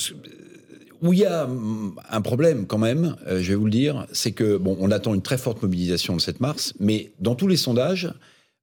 où 1.03 1.13
il 1.13 1.21
y 1.21 1.25
a 1.25 1.45
hum, 1.45 1.99
un 2.11 2.21
problème 2.21 2.67
quand 2.67 2.79
même, 2.79 3.17
euh, 3.27 3.41
je 3.41 3.49
vais 3.49 3.55
vous 3.55 3.65
le 3.65 3.71
dire, 3.71 4.07
c'est 4.13 4.33
que 4.33 4.57
bon, 4.57 4.77
on 4.81 4.91
attend 4.91 5.15
une 5.15 5.23
très 5.23 5.39
forte 5.39 5.63
mobilisation 5.63 6.15
le 6.15 6.21
7 6.21 6.41
mars, 6.41 6.75
mais 6.81 7.13
dans 7.21 7.35
tous 7.35 7.49
les 7.49 7.57
sondages, 7.57 8.13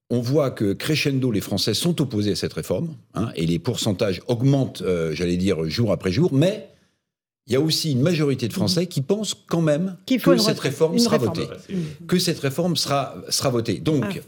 on 0.10 0.22
voit 0.22 0.52
que 0.52 0.74
crescendo, 0.74 1.32
les 1.32 1.42
Français 1.42 1.74
sont 1.74 2.02
opposés 2.02 2.32
à 2.32 2.36
cette 2.36 2.54
réforme, 2.54 2.96
hein, 3.14 3.30
et 3.36 3.46
les 3.46 3.60
pourcentages 3.60 4.22
augmentent, 4.28 4.82
euh, 4.82 5.14
j'allais 5.14 5.38
dire, 5.38 5.70
jour 5.70 5.92
après 5.92 6.12
jour, 6.12 6.34
mais 6.34 6.70
il 7.48 7.54
y 7.54 7.56
a 7.56 7.62
aussi 7.62 7.94
une 7.94 8.02
majorité 8.02 8.48
de 8.48 8.54
Français 8.54 8.88
qui 8.88 9.02
pensent 9.02 9.34
quand 9.34 9.62
même 9.62 9.96
que 10.06 10.38
cette 10.38 10.60
réforme 10.60 11.00
sera 11.00 11.18
votée. 11.18 11.48
Que 12.06 12.20
cette 12.20 12.40
réforme 12.40 12.76
sera, 12.76 13.16
sera 13.30 13.50
votée. 13.50 13.80
Donc, 13.80 14.22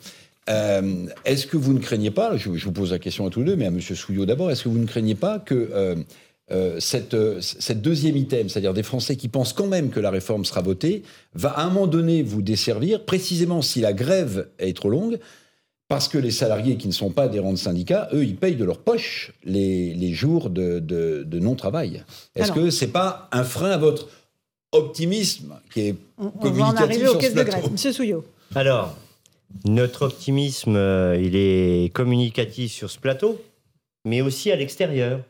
ah. 0.47 0.51
euh, 0.53 1.05
est-ce 1.25 1.45
que 1.45 1.57
vous 1.57 1.73
ne 1.73 1.79
craignez 1.79 2.11
pas, 2.11 2.37
je, 2.37 2.49
vous 2.49 2.71
pose 2.71 2.91
la 2.91 2.99
question 2.99 3.27
à 3.27 3.29
tous 3.29 3.39
les 3.41 3.47
deux, 3.47 3.55
mais 3.57 3.65
à 3.65 3.69
M. 3.69 3.81
Souillot 3.81 4.25
d'abord, 4.25 4.51
est-ce 4.51 4.63
que 4.63 4.69
vous 4.69 4.79
ne 4.79 4.85
craignez 4.85 5.15
pas 5.15 5.39
que 5.39 5.69
euh, 5.73 5.95
cette, 6.79 7.13
euh, 7.13 7.41
cette, 7.41 7.81
deuxième 7.81 8.17
item, 8.17 8.49
c'est-à-dire 8.49 8.73
des 8.73 8.83
Français 8.83 9.15
qui 9.15 9.27
pensent 9.27 9.53
quand 9.53 9.67
même 9.67 9.89
que 9.89 9.99
la 9.99 10.09
réforme 10.09 10.45
sera 10.45 10.61
votée, 10.61 11.03
va 11.33 11.49
à 11.49 11.63
un 11.63 11.69
moment 11.69 11.87
donné 11.87 12.23
vous 12.23 12.41
desservir, 12.41 13.05
précisément 13.05 13.61
si 13.61 13.81
la 13.81 13.93
grève 13.93 14.49
est 14.57 14.75
trop 14.75 14.89
longue, 14.89 15.19
parce 15.87 16.07
que 16.07 16.17
les 16.17 16.31
salariés 16.31 16.77
qui 16.77 16.87
ne 16.87 16.93
sont 16.93 17.09
pas 17.09 17.23
adhérents 17.23 17.51
de 17.51 17.57
syndicats, 17.57 18.09
eux, 18.13 18.23
ils 18.23 18.35
payent 18.35 18.55
de 18.55 18.65
leur 18.65 18.77
poche 18.77 19.31
les, 19.43 19.93
les 19.95 20.13
jours 20.13 20.49
de, 20.49 20.79
de, 20.79 21.39
non-travail. 21.39 22.03
Est-ce 22.35 22.51
que 22.51 22.69
c'est 22.69 22.87
pas 22.87 23.27
un 23.31 23.43
frein 23.43 23.71
à 23.71 23.77
votre 23.77 24.07
optimisme 24.71 25.55
qui 25.73 25.81
est 25.81 25.95
on, 26.17 26.31
on 26.39 26.49
va 26.51 26.65
en 26.65 26.75
arriver 26.75 27.07
aux 27.07 27.17
caisses 27.17 27.33
de 27.33 27.43
grève. 27.43 27.71
Monsieur 27.71 27.91
Souillot. 27.91 28.23
Alors, 28.53 28.95
notre 29.65 30.03
optimisme, 30.03 30.75
euh, 30.75 31.19
il 31.19 31.35
est 31.35 31.91
communicatif 31.93 32.71
sur 32.71 32.89
ce 32.89 32.99
plateau, 32.99 33.41
mais 34.05 34.21
aussi 34.21 34.51
à 34.51 34.55
l'extérieur. 34.55 35.21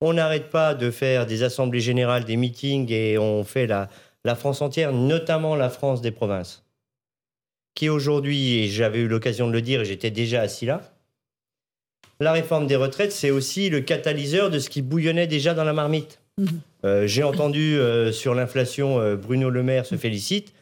On 0.00 0.12
n'arrête 0.12 0.50
pas 0.50 0.74
de 0.74 0.90
faire 0.90 1.26
des 1.26 1.42
assemblées 1.42 1.80
générales, 1.80 2.24
des 2.24 2.36
meetings, 2.36 2.90
et 2.92 3.18
on 3.18 3.42
fait 3.44 3.66
la, 3.66 3.88
France 4.36 4.62
entière, 4.62 4.92
notamment 4.92 5.56
la 5.56 5.70
France 5.70 6.00
des 6.00 6.10
provinces, 6.10 6.64
qui 7.74 7.88
aujourd'hui, 7.88 8.58
et 8.58 8.68
j'avais 8.68 9.00
eu 9.00 9.08
l'occasion 9.08 9.48
de 9.48 9.52
le 9.52 9.62
dire, 9.62 9.84
j'étais 9.84 10.10
déjà 10.10 10.42
assis 10.42 10.66
là, 10.66 10.82
la 12.20 12.32
réforme 12.32 12.66
des 12.66 12.76
retraites, 12.76 13.12
c'est 13.12 13.30
aussi 13.30 13.70
le 13.70 13.80
catalyseur 13.80 14.50
de 14.50 14.58
ce 14.58 14.68
qui 14.68 14.82
bouillonnait 14.82 15.26
déjà 15.26 15.54
dans 15.54 15.64
la 15.64 15.72
marmite. 15.72 16.20
Mhm. 16.36 16.60
Euh, 16.84 17.06
j'ai 17.06 17.22
entendu 17.22 17.76
euh, 17.76 18.12
sur 18.12 18.34
l'inflation, 18.34 19.00
euh, 19.00 19.16
Bruno 19.16 19.50
Le 19.50 19.62
Maire 19.62 19.86
se 19.86 19.96
félicite. 19.96 20.52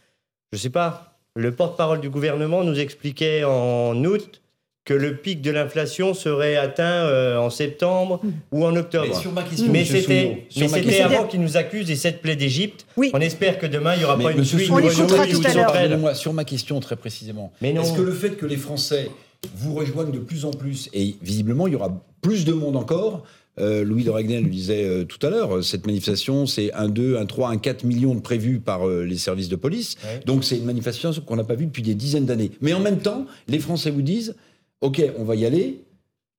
Je 0.53 0.59
ne 0.59 0.61
sais 0.61 0.71
pas, 0.71 1.19
le 1.35 1.53
porte-parole 1.53 2.01
du 2.01 2.11
gouvernement 2.11 2.63
nous 2.63 2.79
expliquait 2.79 3.45
en 3.45 4.03
août 4.05 4.43
que 4.87 4.95
le 4.95 5.17
pic 5.17 5.43
de 5.43 5.51
l'inflation 5.51 6.15
serait 6.15 6.57
atteint 6.57 6.85
euh, 6.85 7.37
en 7.37 7.51
septembre 7.51 8.23
ou 8.53 8.65
en 8.65 8.75
octobre. 8.77 9.09
Mais 9.09 9.21
sur 9.21 9.33
ma 9.33 9.43
question, 9.43 9.67
Mais 9.71 9.85
c'était, 9.85 10.47
mais 10.57 10.69
ma 10.69 10.79
c'était 10.79 11.01
avant 11.01 11.27
qu'ils 11.27 11.43
nous 11.43 11.57
accusent 11.57 11.89
des 11.89 11.97
sept 11.97 12.23
plaies 12.23 12.37
d'Égypte. 12.37 12.87
Oui. 12.97 13.11
On 13.13 13.21
espère 13.21 13.59
que 13.59 13.67
demain, 13.67 13.95
il 13.95 13.99
n'y 13.99 14.05
aura 14.05 14.17
Mais 14.17 14.25
pas 14.25 14.33
une 14.33 14.39
monsieur 14.39 14.59
pluie, 14.59 14.91
sauterelle. 14.91 15.67
Pardonnez-moi, 15.67 16.15
sur 16.15 16.33
ma 16.33 16.45
question 16.45 16.79
très 16.79 16.95
précisément. 16.95 17.53
Mais 17.61 17.73
non. 17.73 17.83
Est-ce 17.83 17.95
que 17.95 18.03
le 18.03 18.13
fait 18.13 18.37
que 18.37 18.47
les 18.47 18.57
Français 18.57 19.11
vous 19.57 19.75
rejoignent 19.75 20.13
de 20.13 20.21
plus 20.21 20.45
en 20.45 20.53
plus, 20.53 20.89
et 20.95 21.17
visiblement 21.21 21.67
il 21.67 21.73
y 21.73 21.77
aura 21.77 21.91
plus 22.23 22.45
de 22.45 22.53
monde 22.53 22.77
encore, 22.77 23.25
euh, 23.59 23.85
Louis 23.85 24.05
de 24.05 24.11
Ragnel 24.11 24.45
le 24.45 24.51
disait 24.51 24.85
euh, 24.85 25.05
tout 25.05 25.25
à 25.27 25.31
l'heure, 25.31 25.65
cette 25.65 25.87
manifestation 25.87 26.47
c'est 26.47 26.73
1, 26.75 26.89
2, 26.89 27.17
1, 27.17 27.27
3, 27.27 27.51
1, 27.51 27.57
4 27.57 27.85
millions 27.85 28.15
de 28.15 28.21
prévus 28.21 28.61
par 28.61 28.87
euh, 28.87 29.03
les 29.03 29.17
services 29.17 29.49
de 29.49 29.57
police. 29.57 29.97
Ouais. 30.05 30.21
Donc 30.27 30.45
c'est 30.45 30.59
une 30.59 30.65
manifestation 30.65 31.13
qu'on 31.25 31.37
n'a 31.37 31.45
pas 31.45 31.55
vue 31.55 31.67
depuis 31.67 31.83
des 31.83 31.95
dizaines 31.95 32.27
d'années. 32.27 32.51
Mais 32.61 32.75
en 32.75 32.81
même 32.81 32.99
temps, 32.99 33.27
les 33.49 33.59
Français 33.59 33.91
vous 33.91 34.03
disent, 34.03 34.37
OK, 34.81 35.03
on 35.19 35.25
va 35.25 35.35
y 35.37 35.47
aller, 35.47 35.81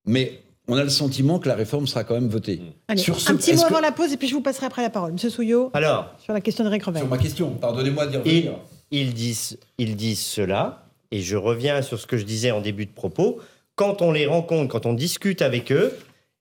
mais 0.06 0.40
on 0.68 0.76
a 0.78 0.84
le 0.84 0.90
sentiment 0.90 1.40
que 1.40 1.48
la 1.48 1.56
réforme 1.56 1.88
sera 1.88 2.04
quand 2.04 2.14
même 2.14 2.28
votée. 2.30 2.62
Allez, 2.88 3.02
Sur 3.02 3.20
ce- 3.20 3.32
un 3.32 3.36
petit 3.36 3.54
mot 3.54 3.62
que- 3.62 3.66
avant 3.68 3.80
la 3.80 3.92
pause 3.92 4.14
et 4.14 4.18
puis 4.18 4.28
je 4.28 4.34
vous 4.34 4.42
passerai 4.42 4.66
après 4.68 4.82
la 4.82 4.90
parole. 4.90 5.14
Monsieur 5.14 5.30
Souillot, 5.30 5.72
Alors, 5.74 6.14
sur 6.24 6.34
la 6.34 6.42
question 6.42 6.64
de 6.64 6.70
Rick 6.70 6.84
Revel. 6.84 7.02
Sur 7.02 7.10
ma 7.10 7.18
question, 7.18 7.52
pardonnez-moi 7.52 8.06
de 8.08 8.20
dire. 8.20 8.54
ils, 8.92 9.00
ils 9.00 9.14
disent, 9.14 9.58
ils 9.78 9.96
disent 9.96 10.22
cela, 10.22 10.84
et 11.12 11.22
je 11.22 11.36
reviens 11.38 11.82
sur 11.82 12.00
ce 12.00 12.06
que 12.06 12.18
je 12.18 12.26
disais 12.26 12.52
en 12.52 12.62
début 12.62 12.86
de 12.86 12.92
propos. 12.92 13.40
Quand 13.76 14.02
on 14.02 14.12
les 14.12 14.26
rencontre, 14.28 14.72
quand 14.72 14.86
on 14.86 14.94
discute 14.94 15.42
avec 15.42 15.72
eux, 15.72 15.94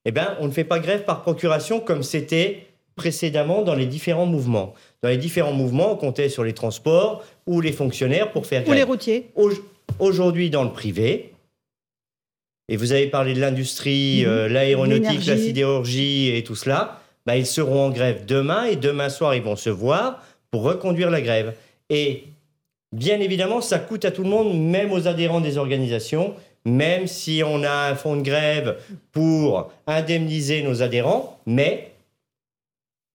eh 0.04 0.10
ben, 0.10 0.36
on 0.40 0.46
ne 0.46 0.52
fait 0.52 0.64
pas 0.64 0.78
grève 0.80 1.04
par 1.04 1.22
procuration 1.22 1.80
comme 1.80 2.02
c'était 2.02 2.66
précédemment 2.96 3.62
dans 3.62 3.74
les 3.74 3.86
différents 3.86 4.26
mouvements. 4.26 4.72
Dans 5.02 5.08
les 5.10 5.18
différents 5.18 5.52
mouvements, 5.52 5.92
on 5.92 5.96
comptait 5.96 6.28
sur 6.30 6.44
les 6.44 6.54
transports 6.54 7.22
ou 7.46 7.60
les 7.60 7.72
fonctionnaires 7.72 8.32
pour 8.32 8.46
faire 8.46 8.62
Ou 8.66 8.70
les 8.70 8.78
grève. 8.78 8.88
routiers. 8.88 9.30
Au- 9.36 9.50
Aujourd'hui, 9.98 10.50
dans 10.50 10.64
le 10.64 10.72
privé, 10.72 11.32
et 12.68 12.76
vous 12.76 12.92
avez 12.92 13.06
parlé 13.06 13.35
de 13.35 13.40
l'industrie, 13.40 14.23
Mhm. 14.25 14.28
euh, 14.30 14.49
l'aéronautique, 14.49 15.26
la 15.26 15.37
sidérurgie 15.37 16.35
et 16.37 16.42
tout 16.44 16.54
cela, 16.56 17.00
bah, 17.26 17.37
ils 17.37 17.46
seront 17.46 17.87
en 17.87 17.90
grève 17.90 18.25
demain 18.26 18.64
et 18.64 18.76
demain 18.76 19.08
soir, 19.08 19.35
ils 19.35 19.42
vont 19.42 19.56
se 19.56 19.70
voir 19.70 20.23
pour 20.50 20.62
reconduire 20.62 21.11
la 21.11 21.20
grève. 21.20 21.54
Et 21.90 22.25
bien 22.92 23.20
évidemment, 23.20 23.61
ça 23.61 23.78
coûte 23.78 24.04
à 24.04 24.11
tout 24.11 24.23
le 24.23 24.28
monde, 24.30 24.58
même 24.61 24.92
aux 24.92 25.06
adhérents 25.08 25.40
des 25.40 25.58
organisations, 25.58 26.35
même 26.64 27.06
si 27.06 27.42
on 27.46 27.62
a 27.62 27.90
un 27.90 27.94
fonds 27.94 28.16
de 28.16 28.23
grève 28.23 28.76
pour 29.12 29.70
indemniser 29.87 30.62
nos 30.62 30.82
adhérents, 30.82 31.38
mais 31.46 31.92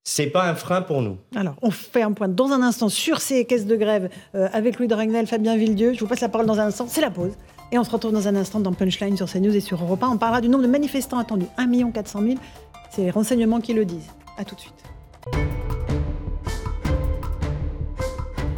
c'est 0.03 0.27
pas 0.27 0.49
un 0.49 0.55
frein 0.55 0.81
pour 0.81 1.01
nous. 1.01 1.17
Alors, 1.35 1.55
on 1.61 1.69
fait 1.69 2.01
un 2.01 2.11
point 2.13 2.27
dans 2.27 2.51
un 2.51 2.61
instant 2.63 2.89
sur 2.89 3.19
ces 3.21 3.45
caisses 3.45 3.65
de 3.67 3.75
grève 3.75 4.09
euh, 4.35 4.47
avec 4.53 4.79
Louis 4.79 4.87
de 4.87 4.95
Ragnel, 4.95 5.27
Fabien 5.27 5.55
Villedieu. 5.57 5.93
Je 5.93 5.99
vous 5.99 6.07
passe 6.07 6.21
la 6.21 6.29
parole 6.29 6.47
dans 6.47 6.59
un 6.59 6.67
instant. 6.67 6.87
C'est 6.89 7.01
la 7.01 7.11
pause. 7.11 7.33
Et 7.71 7.77
on 7.77 7.83
se 7.83 7.91
retrouve 7.91 8.11
dans 8.11 8.27
un 8.27 8.35
instant 8.35 8.59
dans 8.59 8.73
Punchline 8.73 9.15
sur 9.15 9.31
CNews 9.31 9.55
et 9.55 9.61
sur 9.61 9.81
Europa. 9.81 10.07
On 10.11 10.17
parlera 10.17 10.41
du 10.41 10.49
nombre 10.49 10.63
de 10.63 10.69
manifestants 10.69 11.19
attendus. 11.19 11.47
1 11.57 11.91
400 11.91 12.21
000. 12.21 12.35
C'est 12.89 13.03
les 13.03 13.11
renseignements 13.11 13.61
qui 13.61 13.73
le 13.73 13.85
disent. 13.85 14.09
À 14.37 14.43
tout 14.43 14.55
de 14.55 14.61
suite. 14.61 14.73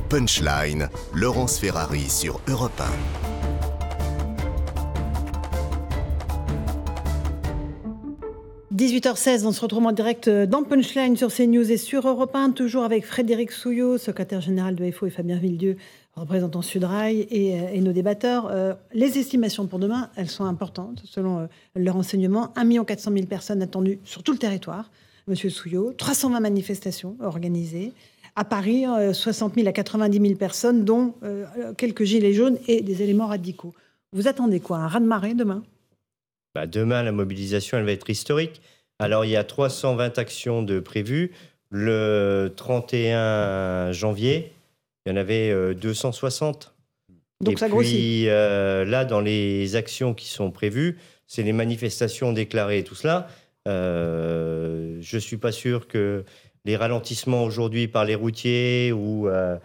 Punchline, 0.10 0.90
Laurence 1.14 1.60
Ferrari 1.60 2.10
sur 2.10 2.40
Europe 2.48 2.80
1. 2.80 2.84
18h16, 8.76 9.46
on 9.46 9.52
se 9.52 9.62
retrouve 9.62 9.86
en 9.86 9.92
direct 9.92 10.28
euh, 10.28 10.48
dans 10.48 10.64
Punchline 10.64 11.16
sur 11.16 11.32
CNews 11.32 11.72
et 11.72 11.78
sur 11.78 12.08
Europe 12.08 12.36
1, 12.36 12.52
toujours 12.52 12.84
avec 12.84 13.06
Frédéric 13.06 13.52
Souillot, 13.52 14.00
secrétaire 14.00 14.42
général 14.42 14.76
de 14.76 14.92
FO 14.92 15.06
et 15.06 15.10
Fabien 15.12 15.38
Villedieu, 15.38 15.78
représentant 16.16 16.62
Sudrail 16.62 17.28
et, 17.30 17.60
euh, 17.60 17.70
et 17.74 17.82
nos 17.82 17.92
débatteurs. 17.92 18.48
Euh, 18.52 18.74
les 18.94 19.18
estimations 19.18 19.68
pour 19.68 19.80
demain, 19.80 20.10
elles 20.16 20.30
sont 20.30 20.46
importantes. 20.46 21.02
Selon 21.06 21.40
euh, 21.40 21.46
leurs 21.76 21.96
renseignements, 21.96 22.54
1 22.56 22.84
400 22.84 23.12
000 23.14 23.26
personnes 23.26 23.62
attendues 23.62 24.00
sur 24.04 24.24
tout 24.24 24.32
le 24.32 24.38
territoire. 24.38 24.92
Monsieur 25.28 25.50
Souillot, 25.50 25.94
320 25.94 26.40
manifestations 26.40 27.18
organisées. 27.22 27.94
À 28.36 28.46
Paris, 28.46 28.86
euh, 28.86 29.14
60 29.14 29.56
000 29.56 29.68
à 29.68 29.72
90 29.72 30.20
000 30.20 30.36
personnes, 30.36 30.86
dont 30.86 31.16
quelques 31.78 32.04
gilets 32.04 32.34
jaunes 32.34 32.58
et 32.68 32.82
des 32.82 33.02
éléments 33.02 33.28
radicaux. 33.28 33.74
Vous 34.12 34.28
attendez 34.28 34.60
quoi 34.60 34.78
Un 34.78 34.88
raz-de-marée 34.88 35.34
demain? 35.34 35.64
Bah, 36.54 36.68
demain, 36.68 37.02
la 37.02 37.12
mobilisation, 37.12 37.78
elle 37.78 37.86
va 37.86 37.92
être 37.92 38.10
historique. 38.10 38.62
Alors, 39.00 39.26
il 39.26 39.32
y 39.32 39.36
a 39.36 39.44
320 39.44 40.20
actions 40.20 40.62
de 40.62 40.80
prévues. 40.80 41.32
Le 41.72 42.54
31 42.56 43.92
janvier, 43.92 44.54
il 45.06 45.10
y 45.10 45.14
en 45.14 45.18
avait 45.18 45.50
euh, 45.52 45.74
260. 45.74 46.74
Donc 47.42 47.56
Et 47.56 47.58
ça 47.58 47.66
puis, 47.66 47.74
grossit. 47.74 48.28
euh, 48.28 48.86
là, 48.86 49.04
dans 49.06 49.20
les 49.22 49.76
actions 49.76 50.14
qui 50.14 50.28
sont 50.30 50.52
prévues, 50.52 50.98
c'est 51.28 51.44
les 51.44 51.52
manifestations 51.54 52.32
déclarées 52.32 52.80
et 52.80 52.84
tout 52.84 52.96
cela. 52.96 53.28
Euh, 53.68 54.98
je 55.02 55.16
ne 55.16 55.22
suis 55.22 55.38
pas 55.38 55.52
sûr 55.52 55.88
que 55.88 56.24
les 56.66 56.78
ralentissements 56.78 57.44
aujourd'hui 57.44 57.88
par 57.88 58.06
les 58.06 58.16
routiers 58.16 58.92
ou 58.94 59.28
euh, 59.28 59.58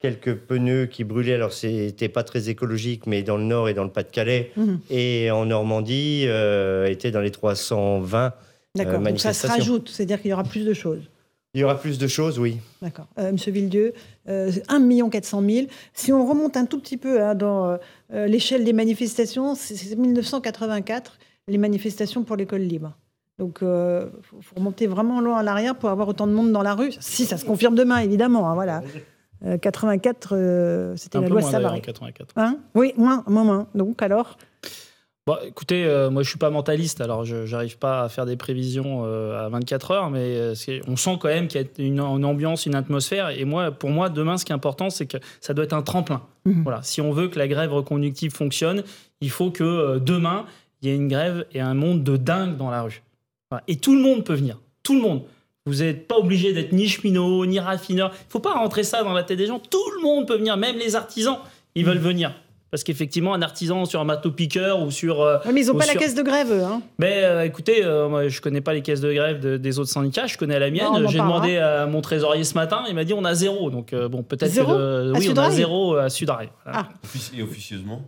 quelques 0.00 0.34
pneus 0.34 0.86
qui 0.86 1.04
brûlaient, 1.04 1.34
alors 1.34 1.52
c'était 1.52 2.08
pas 2.08 2.22
très 2.22 2.48
écologique, 2.48 3.06
mais 3.06 3.22
dans 3.22 3.36
le 3.36 3.44
Nord 3.44 3.68
et 3.68 3.74
dans 3.74 3.84
le 3.84 3.90
Pas-de-Calais 3.90 4.52
Mhm. 4.56 4.80
et 4.90 5.30
en 5.30 5.44
Normandie, 5.46 6.24
euh, 6.26 6.86
étaient 6.86 7.10
dans 7.10 7.20
les 7.20 7.30
320. 7.32 8.32
D'accord, 8.74 9.00
euh, 9.00 9.04
donc 9.04 9.20
ça 9.20 9.32
se 9.34 9.46
rajoute, 9.46 9.88
c'est-à-dire 9.90 10.20
qu'il 10.22 10.30
y 10.30 10.34
aura 10.34 10.44
plus 10.44 10.64
de 10.64 10.72
choses. 10.74 11.02
Il 11.54 11.60
y 11.60 11.64
aura 11.64 11.78
plus 11.80 11.98
de 11.98 12.06
choses, 12.06 12.38
oui. 12.38 12.58
D'accord. 12.82 13.06
Euh, 13.18 13.32
Monsieur 13.32 13.52
Villedieu, 13.52 13.94
euh, 14.28 14.50
1 14.68 15.08
400 15.08 15.42
000. 15.42 15.66
Si 15.94 16.12
on 16.12 16.26
remonte 16.26 16.56
un 16.56 16.66
tout 16.66 16.78
petit 16.78 16.98
peu 16.98 17.22
hein, 17.22 17.34
dans 17.34 17.78
euh, 18.12 18.26
l'échelle 18.26 18.64
des 18.64 18.72
manifestations, 18.74 19.54
c'est 19.54 19.74
c'est 19.74 19.96
1984, 19.96 21.18
les 21.48 21.58
manifestations 21.58 22.22
pour 22.22 22.36
l'école 22.36 22.60
libre. 22.60 22.96
Donc, 23.38 23.60
il 23.62 24.08
faut, 24.22 24.40
faut 24.42 24.56
remonter 24.56 24.88
vraiment 24.88 25.20
loin 25.20 25.38
à 25.38 25.42
l'arrière 25.44 25.76
pour 25.76 25.90
avoir 25.90 26.08
autant 26.08 26.26
de 26.26 26.32
monde 26.32 26.50
dans 26.50 26.62
la 26.62 26.74
rue. 26.74 26.90
Si, 26.98 27.24
ça 27.24 27.36
se 27.36 27.44
confirme 27.44 27.76
demain, 27.76 27.98
évidemment. 27.98 28.50
hein, 28.50 28.54
voilà. 28.54 28.82
Euh, 29.44 29.56
84, 29.56 30.30
euh, 30.32 30.96
c'était 30.96 31.18
Un 31.18 31.22
la 31.22 31.28
loi 31.28 31.42
Savary. 31.42 31.80
84. 31.80 32.32
Hein? 32.36 32.58
Oui, 32.74 32.92
moins, 32.96 33.22
moins, 33.28 33.44
moins. 33.44 33.66
Donc, 33.74 34.02
alors? 34.02 34.36
Bon, 35.28 35.36
écoutez, 35.46 35.84
euh, 35.84 36.08
moi 36.08 36.22
je 36.22 36.28
suis 36.30 36.38
pas 36.38 36.48
mentaliste, 36.48 37.02
alors 37.02 37.26
je 37.26 37.46
n'arrive 37.52 37.76
pas 37.76 38.04
à 38.04 38.08
faire 38.08 38.24
des 38.24 38.38
prévisions 38.38 39.02
euh, 39.04 39.44
à 39.44 39.50
24 39.50 39.90
heures, 39.90 40.10
mais 40.10 40.20
euh, 40.20 40.54
on 40.86 40.96
sent 40.96 41.18
quand 41.20 41.28
même 41.28 41.48
qu'il 41.48 41.60
y 41.60 41.64
a 41.64 41.66
une, 41.84 42.00
une 42.00 42.24
ambiance, 42.24 42.64
une 42.64 42.74
atmosphère. 42.74 43.28
Et 43.28 43.44
moi, 43.44 43.70
pour 43.70 43.90
moi, 43.90 44.08
demain, 44.08 44.38
ce 44.38 44.46
qui 44.46 44.52
est 44.52 44.54
important, 44.54 44.88
c'est 44.88 45.04
que 45.04 45.18
ça 45.42 45.52
doit 45.52 45.66
être 45.66 45.74
un 45.74 45.82
tremplin. 45.82 46.22
Mhm. 46.46 46.62
Voilà, 46.62 46.82
si 46.82 47.02
on 47.02 47.12
veut 47.12 47.28
que 47.28 47.38
la 47.38 47.46
grève 47.46 47.74
reconductive 47.74 48.32
fonctionne, 48.32 48.84
il 49.20 49.28
faut 49.28 49.50
que 49.50 49.98
demain, 49.98 50.46
il 50.80 50.88
y 50.88 50.92
ait 50.92 50.96
une 50.96 51.08
grève 51.08 51.44
et 51.52 51.60
un 51.60 51.74
monde 51.74 52.02
de 52.02 52.16
dingue 52.16 52.56
dans 52.56 52.70
la 52.70 52.80
rue. 52.80 53.02
Voilà. 53.50 53.62
Et 53.68 53.76
tout 53.76 53.94
le 53.94 54.00
monde 54.00 54.24
peut 54.24 54.32
venir, 54.32 54.58
tout 54.82 54.94
le 54.94 55.02
monde. 55.02 55.24
Vous 55.66 55.82
n'êtes 55.82 56.08
pas 56.08 56.16
obligé 56.16 56.54
d'être 56.54 56.72
ni 56.72 56.88
cheminot, 56.88 57.44
ni 57.44 57.60
raffineur. 57.60 58.12
Il 58.14 58.30
faut 58.32 58.40
pas 58.40 58.54
rentrer 58.54 58.82
ça 58.82 59.02
dans 59.02 59.12
la 59.12 59.24
tête 59.24 59.36
des 59.36 59.46
gens. 59.46 59.58
Tout 59.58 59.90
le 59.94 60.02
monde 60.02 60.26
peut 60.26 60.38
venir, 60.38 60.56
même 60.56 60.78
les 60.78 60.96
artisans, 60.96 61.36
ils 61.74 61.84
veulent 61.84 61.98
venir. 61.98 62.32
Parce 62.70 62.84
qu'effectivement, 62.84 63.32
un 63.32 63.40
artisan 63.42 63.84
sur 63.86 63.98
un 64.00 64.04
marteau 64.04 64.30
piqueur 64.30 64.82
ou 64.82 64.90
sur 64.90 65.22
euh, 65.22 65.38
Ouais, 65.46 65.52
Mais 65.52 65.62
ils 65.62 65.68
n'ont 65.68 65.74
pas 65.78 65.86
la 65.86 65.94
caisse 65.94 66.14
de 66.14 66.22
grève, 66.22 66.52
eux. 66.52 66.62
Hein. 66.62 66.82
mais 66.98 67.24
euh, 67.24 67.44
écoutez, 67.44 67.82
euh, 67.84 68.08
moi, 68.08 68.28
je 68.28 68.40
connais 68.42 68.60
pas 68.60 68.74
les 68.74 68.82
caisses 68.82 69.00
de 69.00 69.12
grève 69.12 69.40
de- 69.40 69.56
des 69.56 69.78
autres 69.78 69.88
syndicats, 69.90 70.26
je 70.26 70.36
connais 70.36 70.58
la 70.58 70.70
mienne. 70.70 71.06
J'ai 71.08 71.18
demandé 71.18 71.56
à 71.56 71.86
mon 71.86 72.00
trésorier 72.02 72.44
ce 72.44 72.54
matin, 72.54 72.82
il 72.88 72.94
m'a 72.94 73.04
dit 73.04 73.14
on 73.14 73.24
a 73.24 73.34
zéro. 73.34 73.70
Donc 73.70 73.92
euh, 73.92 74.08
bon, 74.08 74.22
peut-être 74.22 74.50
que 74.50 74.54
Zéro 74.54 74.72
le- 74.76 75.12
À 75.14 75.18
oui, 75.18 75.30
on 75.34 75.38
a 75.38 75.50
zéro 75.50 75.94
à 75.96 76.10
Sudrail. 76.10 76.50
Voilà. 76.64 76.80
Ah. 76.80 76.88
Offici- 77.06 77.38
Et 77.38 77.42
officieusement 77.42 78.02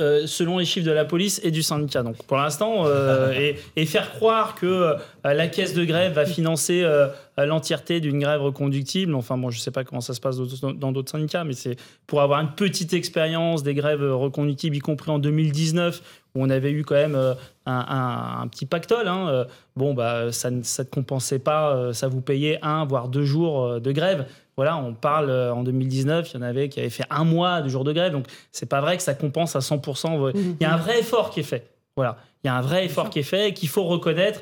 euh, 0.00 0.26
selon 0.26 0.56
les 0.58 0.64
chiffres 0.64 0.86
de 0.86 0.92
la 0.92 1.04
police 1.04 1.38
et 1.44 1.50
du 1.50 1.62
syndicat. 1.62 2.02
Donc 2.02 2.16
pour 2.26 2.36
l'instant, 2.38 2.86
euh, 2.86 3.30
et, 3.38 3.56
et 3.76 3.84
faire 3.86 4.10
croire 4.12 4.54
que 4.54 4.64
euh, 4.66 4.94
la 5.22 5.48
caisse 5.48 5.74
de 5.74 5.84
grève 5.84 6.12
va 6.14 6.24
financer 6.24 6.82
euh, 6.82 7.08
l'entièreté 7.36 8.00
d'une 8.00 8.18
grève 8.20 8.40
reconductible, 8.42 9.14
enfin 9.14 9.36
bon, 9.36 9.50
je 9.50 9.58
sais 9.58 9.70
pas 9.70 9.82
comment 9.84 10.00
ça 10.00 10.14
se 10.14 10.20
passe 10.20 10.36
dans 10.38 10.92
d'autres 10.92 11.10
syndicats, 11.10 11.44
mais 11.44 11.52
c'est 11.54 11.76
pour 12.06 12.20
avoir 12.22 12.40
une 12.40 12.52
petite 12.54 12.92
expérience 12.92 13.62
des 13.62 13.74
grèves 13.74 14.02
reconductibles, 14.02 14.76
y 14.76 14.80
compris 14.80 15.10
en 15.10 15.18
2019, 15.18 16.00
où 16.34 16.42
on 16.44 16.50
avait 16.50 16.70
eu 16.70 16.84
quand 16.84 16.94
même 16.94 17.14
euh, 17.16 17.34
un, 17.66 17.72
un- 17.88 18.42
un 18.42 18.48
petit 18.48 18.66
pactole. 18.66 19.08
hein, 19.08 19.28
euh, 19.28 19.44
bon, 19.76 19.94
bah, 19.94 20.30
ça 20.32 20.50
ne 20.50 20.62
ça 20.62 20.84
ne 20.84 20.88
compensait 20.88 21.38
pas, 21.40 21.74
euh, 21.76 21.92
ça 21.92 22.08
vous 22.08 22.20
payait 22.20 22.58
un, 22.62 22.84
voire 22.84 23.08
deux 23.08 23.24
jours 23.24 23.80
de 23.80 23.92
grève. 23.92 24.26
Voilà, 24.56 24.76
on 24.76 24.94
parle 24.94 25.32
en 25.32 25.64
2019, 25.64 26.30
il 26.30 26.34
y 26.36 26.38
en 26.38 26.42
avait 26.42 26.68
qui 26.68 26.78
avaient 26.78 26.88
fait 26.88 27.04
un 27.10 27.24
mois 27.24 27.60
de 27.60 27.68
jours 27.68 27.82
de 27.82 27.92
grève, 27.92 28.12
donc 28.12 28.26
c'est 28.52 28.68
pas 28.68 28.80
vrai 28.80 28.96
que 28.96 29.02
ça 29.02 29.14
compense 29.14 29.56
à 29.56 29.58
100%. 29.58 30.30
Il 30.36 30.56
y 30.60 30.64
a 30.64 30.72
un 30.72 30.76
vrai 30.76 31.00
effort 31.00 31.30
qui 31.30 31.40
est 31.40 31.44
fait. 31.44 31.66
Voilà, 31.96 32.16
il 32.42 32.48
y 32.48 32.50
a 32.50 32.56
un 32.56 32.60
vrai 32.60 32.84
effort 32.86 33.08
qui 33.08 33.20
est 33.20 33.24
fait 33.24 33.50
et 33.50 33.54
qu'il 33.54 33.68
faut 33.68 33.84
reconnaître. 33.84 34.40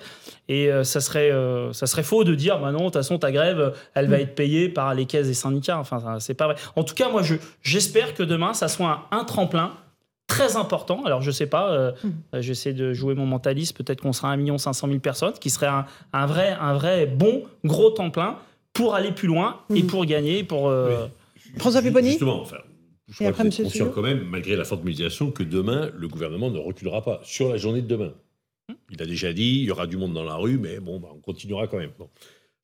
Et 0.48 0.72
euh, 0.72 0.84
ça, 0.84 1.00
serait, 1.00 1.30
euh, 1.30 1.72
ça 1.72 1.86
serait 1.86 2.02
faux 2.02 2.24
de 2.24 2.34
dire, 2.34 2.58
bah 2.58 2.72
non, 2.72 2.78
de 2.78 2.84
toute 2.84 2.94
façon, 2.94 3.18
ta 3.18 3.30
grève, 3.30 3.74
elle 3.94 4.08
va 4.08 4.18
être 4.20 4.34
payée 4.34 4.68
par 4.68 4.94
les 4.94 5.06
caisses 5.06 5.28
des 5.28 5.34
syndicats. 5.34 5.78
Enfin, 5.78 6.18
c'est 6.18 6.34
pas 6.34 6.46
vrai. 6.46 6.56
En 6.76 6.82
tout 6.82 6.94
cas, 6.94 7.10
moi, 7.10 7.22
je, 7.22 7.34
j'espère 7.62 8.14
que 8.14 8.22
demain, 8.22 8.54
ça 8.54 8.68
soit 8.68 9.06
un, 9.10 9.18
un 9.18 9.24
tremplin 9.24 9.72
très 10.32 10.56
important. 10.56 11.02
Alors, 11.04 11.22
je 11.22 11.30
sais 11.30 11.46
pas, 11.46 11.70
euh, 11.72 11.92
euh, 12.34 12.40
j'essaie 12.40 12.72
de 12.72 12.92
jouer 12.92 13.14
mon 13.14 13.26
mentaliste. 13.26 13.76
Peut-être 13.76 14.00
qu'on 14.00 14.12
sera 14.12 14.32
1 14.32 14.58
500 14.58 14.88
000 14.88 15.00
personnes, 15.00 15.34
qui 15.34 15.50
serait 15.50 15.66
un, 15.66 15.86
un 16.12 16.26
vrai, 16.26 16.56
un 16.60 16.74
vrai 16.74 17.06
bon, 17.06 17.42
gros 17.64 17.90
tremplin 17.90 18.36
pour 18.72 18.94
aller 18.94 19.12
plus 19.12 19.28
loin 19.28 19.60
et 19.74 19.82
pour 19.82 20.04
gagner. 20.06 20.42
Pour, 20.44 20.68
euh, 20.68 21.06
François 21.58 21.82
Pupponi 21.82 22.10
Justement, 22.10 22.40
enfin, 22.40 22.56
je 23.12 23.16
crois 23.16 23.32
que 23.32 23.42
vous 23.42 23.48
êtes 23.48 23.62
conscient 23.64 23.90
quand 23.90 24.02
même, 24.02 24.24
malgré 24.24 24.56
la 24.56 24.64
forte 24.64 24.80
mobilisation, 24.80 25.30
que 25.30 25.42
demain, 25.42 25.90
le 25.96 26.08
gouvernement 26.08 26.50
ne 26.50 26.58
reculera 26.58 27.02
pas 27.02 27.20
sur 27.24 27.50
la 27.50 27.58
journée 27.58 27.82
de 27.82 27.86
demain. 27.86 28.14
Il 28.90 29.02
a 29.02 29.06
déjà 29.06 29.32
dit, 29.32 29.58
il 29.60 29.64
y 29.64 29.70
aura 29.70 29.86
du 29.86 29.96
monde 29.96 30.14
dans 30.14 30.24
la 30.24 30.36
rue, 30.36 30.58
mais 30.58 30.80
bon, 30.80 30.98
bah, 30.98 31.10
on 31.14 31.20
continuera 31.20 31.66
quand 31.66 31.78
même. 31.78 31.92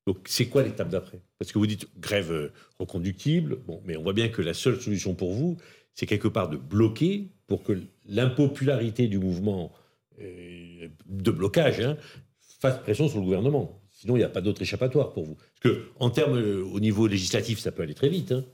Donc, 0.06 0.16
c'est 0.26 0.46
quoi 0.46 0.62
l'étape 0.62 0.88
d'après? 0.88 1.20
Parce 1.38 1.52
que 1.52 1.58
vous 1.58 1.66
dites 1.66 1.88
grève 1.98 2.32
euh, 2.32 2.52
reconductible, 2.78 3.58
bon, 3.66 3.82
mais 3.84 3.96
on 3.96 4.02
voit 4.02 4.14
bien 4.14 4.28
que 4.28 4.40
la 4.40 4.54
seule 4.54 4.80
solution 4.80 5.14
pour 5.14 5.34
vous, 5.34 5.58
c'est 5.94 6.06
quelque 6.06 6.28
part 6.28 6.48
de 6.48 6.56
bloquer 6.56 7.28
pour 7.46 7.62
que 7.62 7.78
l'impopularité 8.06 9.06
du 9.08 9.18
mouvement 9.18 9.72
euh, 10.20 10.88
de 11.06 11.30
blocage 11.30 11.80
hein, 11.80 11.96
fasse 12.40 12.78
pression 12.80 13.08
sur 13.08 13.18
le 13.18 13.24
gouvernement. 13.24 13.82
Sinon, 13.90 14.16
il 14.16 14.20
n'y 14.20 14.24
a 14.24 14.30
pas 14.30 14.40
d'autre 14.40 14.62
échappatoire 14.62 15.12
pour 15.12 15.24
vous. 15.24 15.34
Parce 15.34 15.74
que, 15.74 15.88
en 15.98 16.08
termes, 16.08 16.38
euh, 16.38 16.64
au 16.64 16.80
niveau 16.80 17.06
législatif, 17.06 17.58
ça 17.58 17.72
peut 17.72 17.82
aller 17.82 17.94
très 17.94 18.08
vite. 18.08 18.32
Hein. 18.32 18.44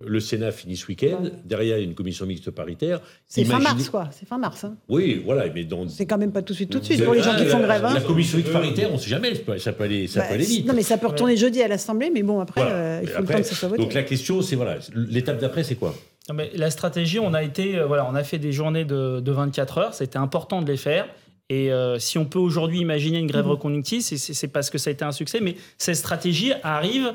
Le 0.00 0.20
Sénat 0.20 0.52
finit 0.52 0.76
ce 0.76 0.86
week-end. 0.86 1.22
Derrière, 1.44 1.76
il 1.76 1.80
y 1.80 1.82
a 1.82 1.84
une 1.84 1.94
commission 1.94 2.24
mixte 2.24 2.50
paritaire. 2.50 3.00
C'est 3.26 3.44
fin 3.44 3.58
mars, 3.58 3.88
quoi. 3.88 4.08
C'est 4.12 4.28
fin 4.28 4.38
mars. 4.38 4.64
Hein. 4.64 4.76
Oui, 4.88 5.20
voilà. 5.24 5.46
Mais 5.52 5.64
dans... 5.64 5.88
C'est 5.88 6.06
quand 6.06 6.18
même 6.18 6.32
pas 6.32 6.42
tout 6.42 6.52
de 6.52 6.56
suite, 6.56 6.70
tout 6.70 6.78
de 6.78 6.84
suite 6.84 7.04
pour 7.04 7.14
les 7.14 7.22
gens 7.22 7.36
qui 7.36 7.46
font 7.46 7.60
grève. 7.60 7.84
Hein. 7.84 7.94
La 7.94 8.00
commission 8.00 8.38
mixte 8.38 8.52
paritaire, 8.52 8.90
on 8.90 8.94
ne 8.94 8.98
sait 8.98 9.10
jamais. 9.10 9.32
Ça 9.58 9.72
peut 9.72 9.84
aller, 9.84 10.06
ça 10.06 10.20
peut 10.20 10.28
bah, 10.28 10.34
aller 10.34 10.44
vite. 10.44 10.66
Non, 10.66 10.74
mais 10.74 10.82
ça 10.82 10.98
peut 10.98 11.08
retourner 11.08 11.36
jeudi 11.36 11.62
à 11.62 11.68
l'Assemblée. 11.68 12.10
Mais 12.12 12.22
bon, 12.22 12.40
après, 12.40 12.62
euh, 12.62 13.00
il 13.02 13.08
faut 13.08 13.22
le 13.22 13.26
temps 13.26 13.38
que 13.38 13.42
ça 13.42 13.54
soit 13.54 13.68
voté. 13.68 13.82
Donc 13.82 13.94
la 13.94 14.04
question, 14.04 14.40
c'est 14.42 14.56
voilà. 14.56 14.78
L'étape 14.94 15.40
d'après, 15.40 15.64
c'est 15.64 15.76
quoi? 15.76 15.94
Non, 16.28 16.34
mais 16.34 16.50
La 16.54 16.70
stratégie, 16.70 17.18
on 17.18 17.34
a 17.34 17.42
été, 17.42 17.76
euh, 17.76 17.86
voilà, 17.86 18.06
on 18.08 18.14
a 18.14 18.22
fait 18.22 18.38
des 18.38 18.52
journées 18.52 18.84
de, 18.84 19.20
de 19.20 19.32
24 19.32 19.78
heures. 19.78 19.94
C'était 19.94 20.18
important 20.18 20.62
de 20.62 20.70
les 20.70 20.76
faire. 20.76 21.08
Et 21.50 21.72
euh, 21.72 21.98
si 21.98 22.18
on 22.18 22.26
peut 22.26 22.38
aujourd'hui 22.38 22.78
imaginer 22.78 23.18
une 23.18 23.26
grève 23.26 23.46
mmh. 23.46 23.50
reconductive, 23.50 24.02
c'est 24.02 24.48
parce 24.48 24.68
que 24.68 24.76
ça 24.76 24.90
a 24.90 24.92
été 24.92 25.04
un 25.04 25.12
succès. 25.12 25.40
Mais 25.40 25.56
cette 25.78 25.96
stratégie 25.96 26.52
arrive 26.62 27.14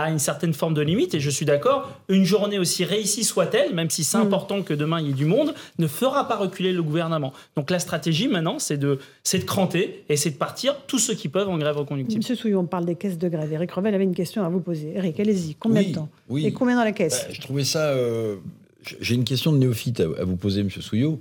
à 0.00 0.10
une 0.10 0.18
certaine 0.18 0.54
forme 0.54 0.74
de 0.74 0.80
limite, 0.80 1.14
et 1.14 1.20
je 1.20 1.30
suis 1.30 1.44
d'accord, 1.44 1.90
une 2.08 2.24
journée 2.24 2.58
aussi 2.58 2.84
réussie 2.84 3.24
soit-elle, 3.24 3.74
même 3.74 3.90
si 3.90 4.04
c'est 4.04 4.18
mm. 4.18 4.22
important 4.22 4.62
que 4.62 4.72
demain 4.74 5.00
il 5.00 5.08
y 5.08 5.10
ait 5.10 5.14
du 5.14 5.26
monde, 5.26 5.54
ne 5.78 5.86
fera 5.86 6.26
pas 6.28 6.36
reculer 6.36 6.72
le 6.72 6.82
gouvernement. 6.82 7.32
Donc 7.56 7.70
la 7.70 7.78
stratégie 7.78 8.28
maintenant, 8.28 8.58
c'est 8.58 8.78
de, 8.78 8.98
de 9.32 9.38
cranter 9.38 10.04
et 10.08 10.16
c'est 10.16 10.30
de 10.30 10.36
partir 10.36 10.76
tous 10.86 10.98
ceux 10.98 11.14
qui 11.14 11.28
peuvent 11.28 11.48
en 11.48 11.58
grève 11.58 11.76
reconductible. 11.76 12.18
Monsieur 12.18 12.36
Souillon, 12.36 12.60
on 12.60 12.66
parle 12.66 12.86
des 12.86 12.94
caisses 12.94 13.18
de 13.18 13.28
grève. 13.28 13.52
Eric 13.52 13.70
Revel 13.72 13.94
avait 13.94 14.04
une 14.04 14.14
question 14.14 14.44
à 14.44 14.48
vous 14.48 14.60
poser. 14.60 14.92
Eric, 14.96 15.20
allez-y, 15.20 15.54
combien 15.56 15.82
de 15.82 15.92
temps 15.92 16.08
Et 16.34 16.52
combien 16.52 16.76
dans 16.76 16.84
la 16.84 16.92
caisse 16.92 17.26
bah, 17.26 17.34
Je 17.34 17.40
trouvais 17.40 17.64
ça... 17.64 17.90
Euh, 17.90 18.36
j'ai 19.00 19.14
une 19.14 19.24
question 19.24 19.52
de 19.52 19.58
néophyte 19.58 20.00
à, 20.00 20.24
vous 20.24 20.34
poser, 20.34 20.64
Monsieur 20.64 20.80
Souillot. 20.80 21.20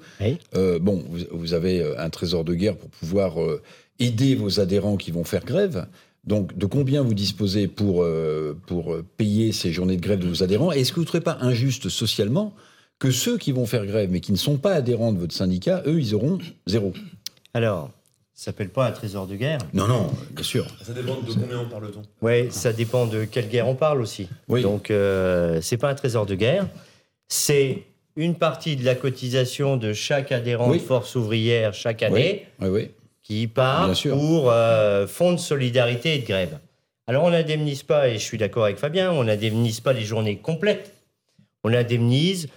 Euh, 0.55 0.79
bon, 0.79 1.03
vous, 1.31 1.53
avez 1.53 1.95
un 1.95 2.09
trésor 2.09 2.43
de 2.43 2.55
guerre 2.55 2.75
pour 2.75 2.89
pouvoir 2.89 3.39
euh, 3.39 3.61
aider 3.99 4.33
vos 4.33 4.59
adhérents 4.59 4.97
qui 4.97 5.11
vont 5.11 5.23
faire 5.23 5.45
grève. 5.45 5.85
Donc, 6.25 6.55
de 6.57 6.65
combien 6.65 7.01
vous 7.01 7.13
disposez 7.13 7.67
pour, 7.67 8.03
euh, 8.03 8.55
pour 8.67 8.95
payer 9.17 9.51
ces 9.51 9.71
journées 9.71 9.97
de 9.97 10.01
grève 10.01 10.19
de 10.19 10.27
vos 10.27 10.43
adhérents? 10.43 10.71
Est-ce 10.71 10.91
que 10.91 10.95
vous 10.95 11.01
ne 11.01 11.07
trouvez 11.07 11.23
pas 11.23 11.37
injuste 11.41 11.89
socialement 11.89 12.53
que 12.99 13.09
ceux 13.09 13.37
qui 13.37 13.51
vont 13.51 13.65
faire 13.65 13.85
grève 13.85 14.09
mais 14.11 14.19
qui 14.19 14.31
ne 14.31 14.37
sont 14.37 14.57
pas 14.57 14.73
adhérents 14.73 15.11
de 15.11 15.17
votre 15.17 15.33
syndicat, 15.33 15.81
eux, 15.87 15.99
ils 15.99 16.13
auront 16.13 16.37
zéro? 16.67 16.93
Alors, 17.55 17.89
ça 18.41 18.45
s'appelle 18.45 18.69
pas 18.69 18.87
un 18.87 18.91
trésor 18.91 19.27
de 19.27 19.35
guerre? 19.35 19.59
Non, 19.73 19.87
non, 19.87 20.11
bien 20.31 20.43
sûr. 20.43 20.67
Ça 20.83 20.93
dépend 20.93 21.19
de 21.21 21.33
combien 21.33 21.59
on 21.59 21.69
parle-t-on 21.69 22.01
Oui, 22.21 22.51
ça 22.51 22.73
dépend 22.73 23.07
de 23.07 23.25
quelle 23.25 23.49
guerre 23.49 23.67
on 23.67 23.75
parle 23.75 24.01
aussi. 24.01 24.29
Oui. 24.47 24.61
Donc, 24.61 24.89
euh, 24.89 25.59
c'est 25.61 25.77
pas 25.77 25.89
un 25.89 25.95
trésor 25.95 26.25
de 26.25 26.35
guerre. 26.35 26.67
C'est 27.27 27.83
une 28.15 28.35
partie 28.35 28.75
de 28.75 28.85
la 28.85 28.95
cotisation 28.95 29.77
de 29.77 29.93
chaque 29.93 30.31
adhérent 30.31 30.71
de 30.71 30.77
force 30.79 31.15
ouvrière 31.15 31.73
chaque 31.73 32.03
année. 32.03 32.45
Oui, 32.59 32.67
oui 32.69 32.89
qui 33.23 33.47
part 33.47 33.91
pour 34.09 34.51
euh, 34.51 35.07
fonds 35.07 35.33
de 35.33 35.37
solidarité 35.37 36.15
et 36.15 36.19
de 36.19 36.27
grève. 36.27 36.59
Alors 37.07 37.23
on 37.23 37.31
n'indemnise 37.31 37.83
pas, 37.83 38.09
et 38.09 38.13
je 38.13 38.23
suis 38.23 38.37
d'accord 38.37 38.65
avec 38.65 38.77
Fabien, 38.77 39.11
on 39.11 39.23
n'indemnise 39.23 39.79
pas 39.79 39.93
les 39.93 40.03
journées 40.03 40.37
complètes. 40.37 40.93
On 41.63 41.73
indemnise 41.73 42.47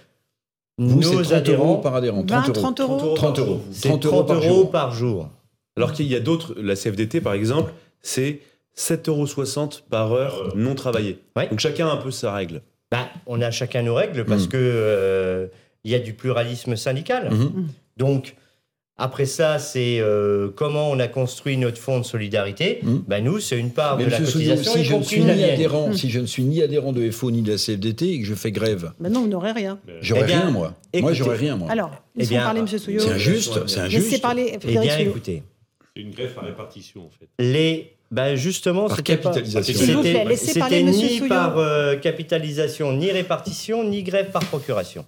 nos 0.77 1.33
adhérents 1.33 1.65
euros 1.65 1.77
par 1.77 1.95
adhérent. 1.95 2.23
30 2.23 2.49
euros. 2.49 2.53
30 2.53 2.79
euros. 2.79 3.13
30 3.15 3.39
euros. 3.39 3.61
C'est 3.71 3.89
30, 3.89 4.05
euros, 4.05 4.23
par, 4.23 4.41
jour. 4.41 4.71
par 4.71 4.93
jour. 4.93 5.29
Alors 5.77 5.93
qu'il 5.93 6.07
y 6.07 6.15
a 6.15 6.19
d'autres, 6.19 6.55
la 6.57 6.75
CFDT 6.75 7.21
par 7.21 7.33
exemple, 7.33 7.73
c'est 8.01 8.41
7,60 8.77 9.09
euros 9.09 9.69
par 9.89 10.11
heure 10.13 10.53
non 10.55 10.75
travaillée. 10.75 11.19
Donc 11.35 11.59
chacun 11.59 11.87
a 11.87 11.91
un 11.91 11.97
peu 11.97 12.11
sa 12.11 12.33
règle. 12.33 12.61
Bah, 12.91 13.09
on 13.25 13.41
a 13.41 13.51
chacun 13.51 13.83
nos 13.83 13.95
règles 13.95 14.25
parce 14.25 14.47
qu'il 14.47 14.49
mm. 14.49 14.51
que 14.51 14.57
euh, 14.57 15.47
il 15.83 15.91
y 15.91 15.95
a 15.95 15.99
du 15.99 16.13
pluralisme 16.13 16.75
syndical. 16.75 17.29
Mm-hmm. 17.29 17.65
Donc 17.97 18.35
après 18.97 19.25
ça, 19.25 19.59
c'est 19.59 19.99
euh, 19.99 20.49
comment 20.55 20.89
on 20.89 20.99
a 20.99 21.09
construit 21.09 21.57
notre 21.57 21.77
fonds 21.77 21.99
de 21.99 22.05
solidarité. 22.05 22.79
Hmm. 22.81 22.99
Ben 23.07 23.21
nous, 23.21 23.41
c'est 23.41 23.59
une 23.59 23.71
part 23.71 23.97
de 23.97 24.05
la 24.05 24.17
cotisation. 24.17 24.71
Si 24.71 24.85
je, 24.85 24.95
ne 24.95 25.03
suis 25.03 25.21
ni 25.21 25.43
adhérent, 25.43 25.91
si 25.91 26.09
je 26.09 26.19
ne 26.21 26.25
suis 26.25 26.43
ni 26.43 26.61
adhérent 26.61 26.93
de 26.93 27.11
FO 27.11 27.29
ni 27.29 27.41
de 27.41 27.51
la 27.51 27.57
CFDT 27.57 28.13
et 28.13 28.19
que 28.21 28.25
je 28.25 28.35
fais 28.35 28.53
grève. 28.53 28.93
Ben 29.01 29.11
non, 29.11 29.21
vous 29.21 29.27
n'aurez 29.27 29.51
rien. 29.51 29.79
J'aurais 29.99 30.21
eh 30.21 30.33
rien, 30.33 30.49
moi. 30.49 30.75
moi, 31.01 31.11
j'aurais 31.11 31.35
rien, 31.35 31.57
moi. 31.57 31.69
Alors, 31.69 31.91
eh 32.17 32.25
parler 32.25 32.61
M. 32.61 32.67
Souillot. 32.67 33.01
C'est 33.01 33.11
injuste, 33.11 33.67
c'est 33.67 33.79
injuste. 33.81 34.05
Laissez 34.05 34.21
parler 34.21 34.57
Eh 34.63 34.65
bien, 34.65 34.97
écoutez. 34.97 35.43
C'est 35.93 36.01
une 36.01 36.11
grève 36.11 36.33
par 36.33 36.45
répartition, 36.45 37.05
en 37.05 37.09
fait. 37.09 37.27
Les... 37.39 37.91
Ben 38.11 38.35
justement, 38.35 38.87
par 38.87 39.01
capitalisation. 39.01 40.03
C'était 40.35 40.83
ni 40.83 41.21
par 41.27 41.57
euh, 41.57 41.97
capitalisation, 41.97 42.93
ni 42.93 43.11
répartition, 43.11 43.83
ni 43.83 44.03
grève 44.03 44.29
par 44.31 44.45
procuration. 44.45 45.05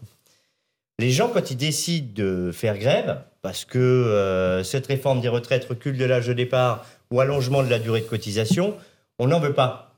Les 1.00 1.12
gens, 1.12 1.30
quand 1.30 1.52
ils 1.52 1.58
décident 1.58 2.12
de 2.16 2.52
faire 2.52 2.78
grève, 2.78 3.22
parce 3.44 3.66
que 3.66 3.78
euh, 3.78 4.64
cette 4.64 4.88
réforme 4.88 5.22
des 5.22 5.30
retraites 5.30 5.66
recule 5.66 5.98
de 5.98 6.06
l'âge 6.06 6.28
de 6.28 6.34
départ 6.34 6.86
ou 7.12 7.22
allongement 7.22 7.62
de 7.62 7.70
la 7.70 7.80
durée 7.80 8.02
de 8.02 8.08
cotisation, 8.08 8.76
on 9.20 9.28
n'en 9.28 9.40
veut 9.40 9.54
pas. 9.54 9.96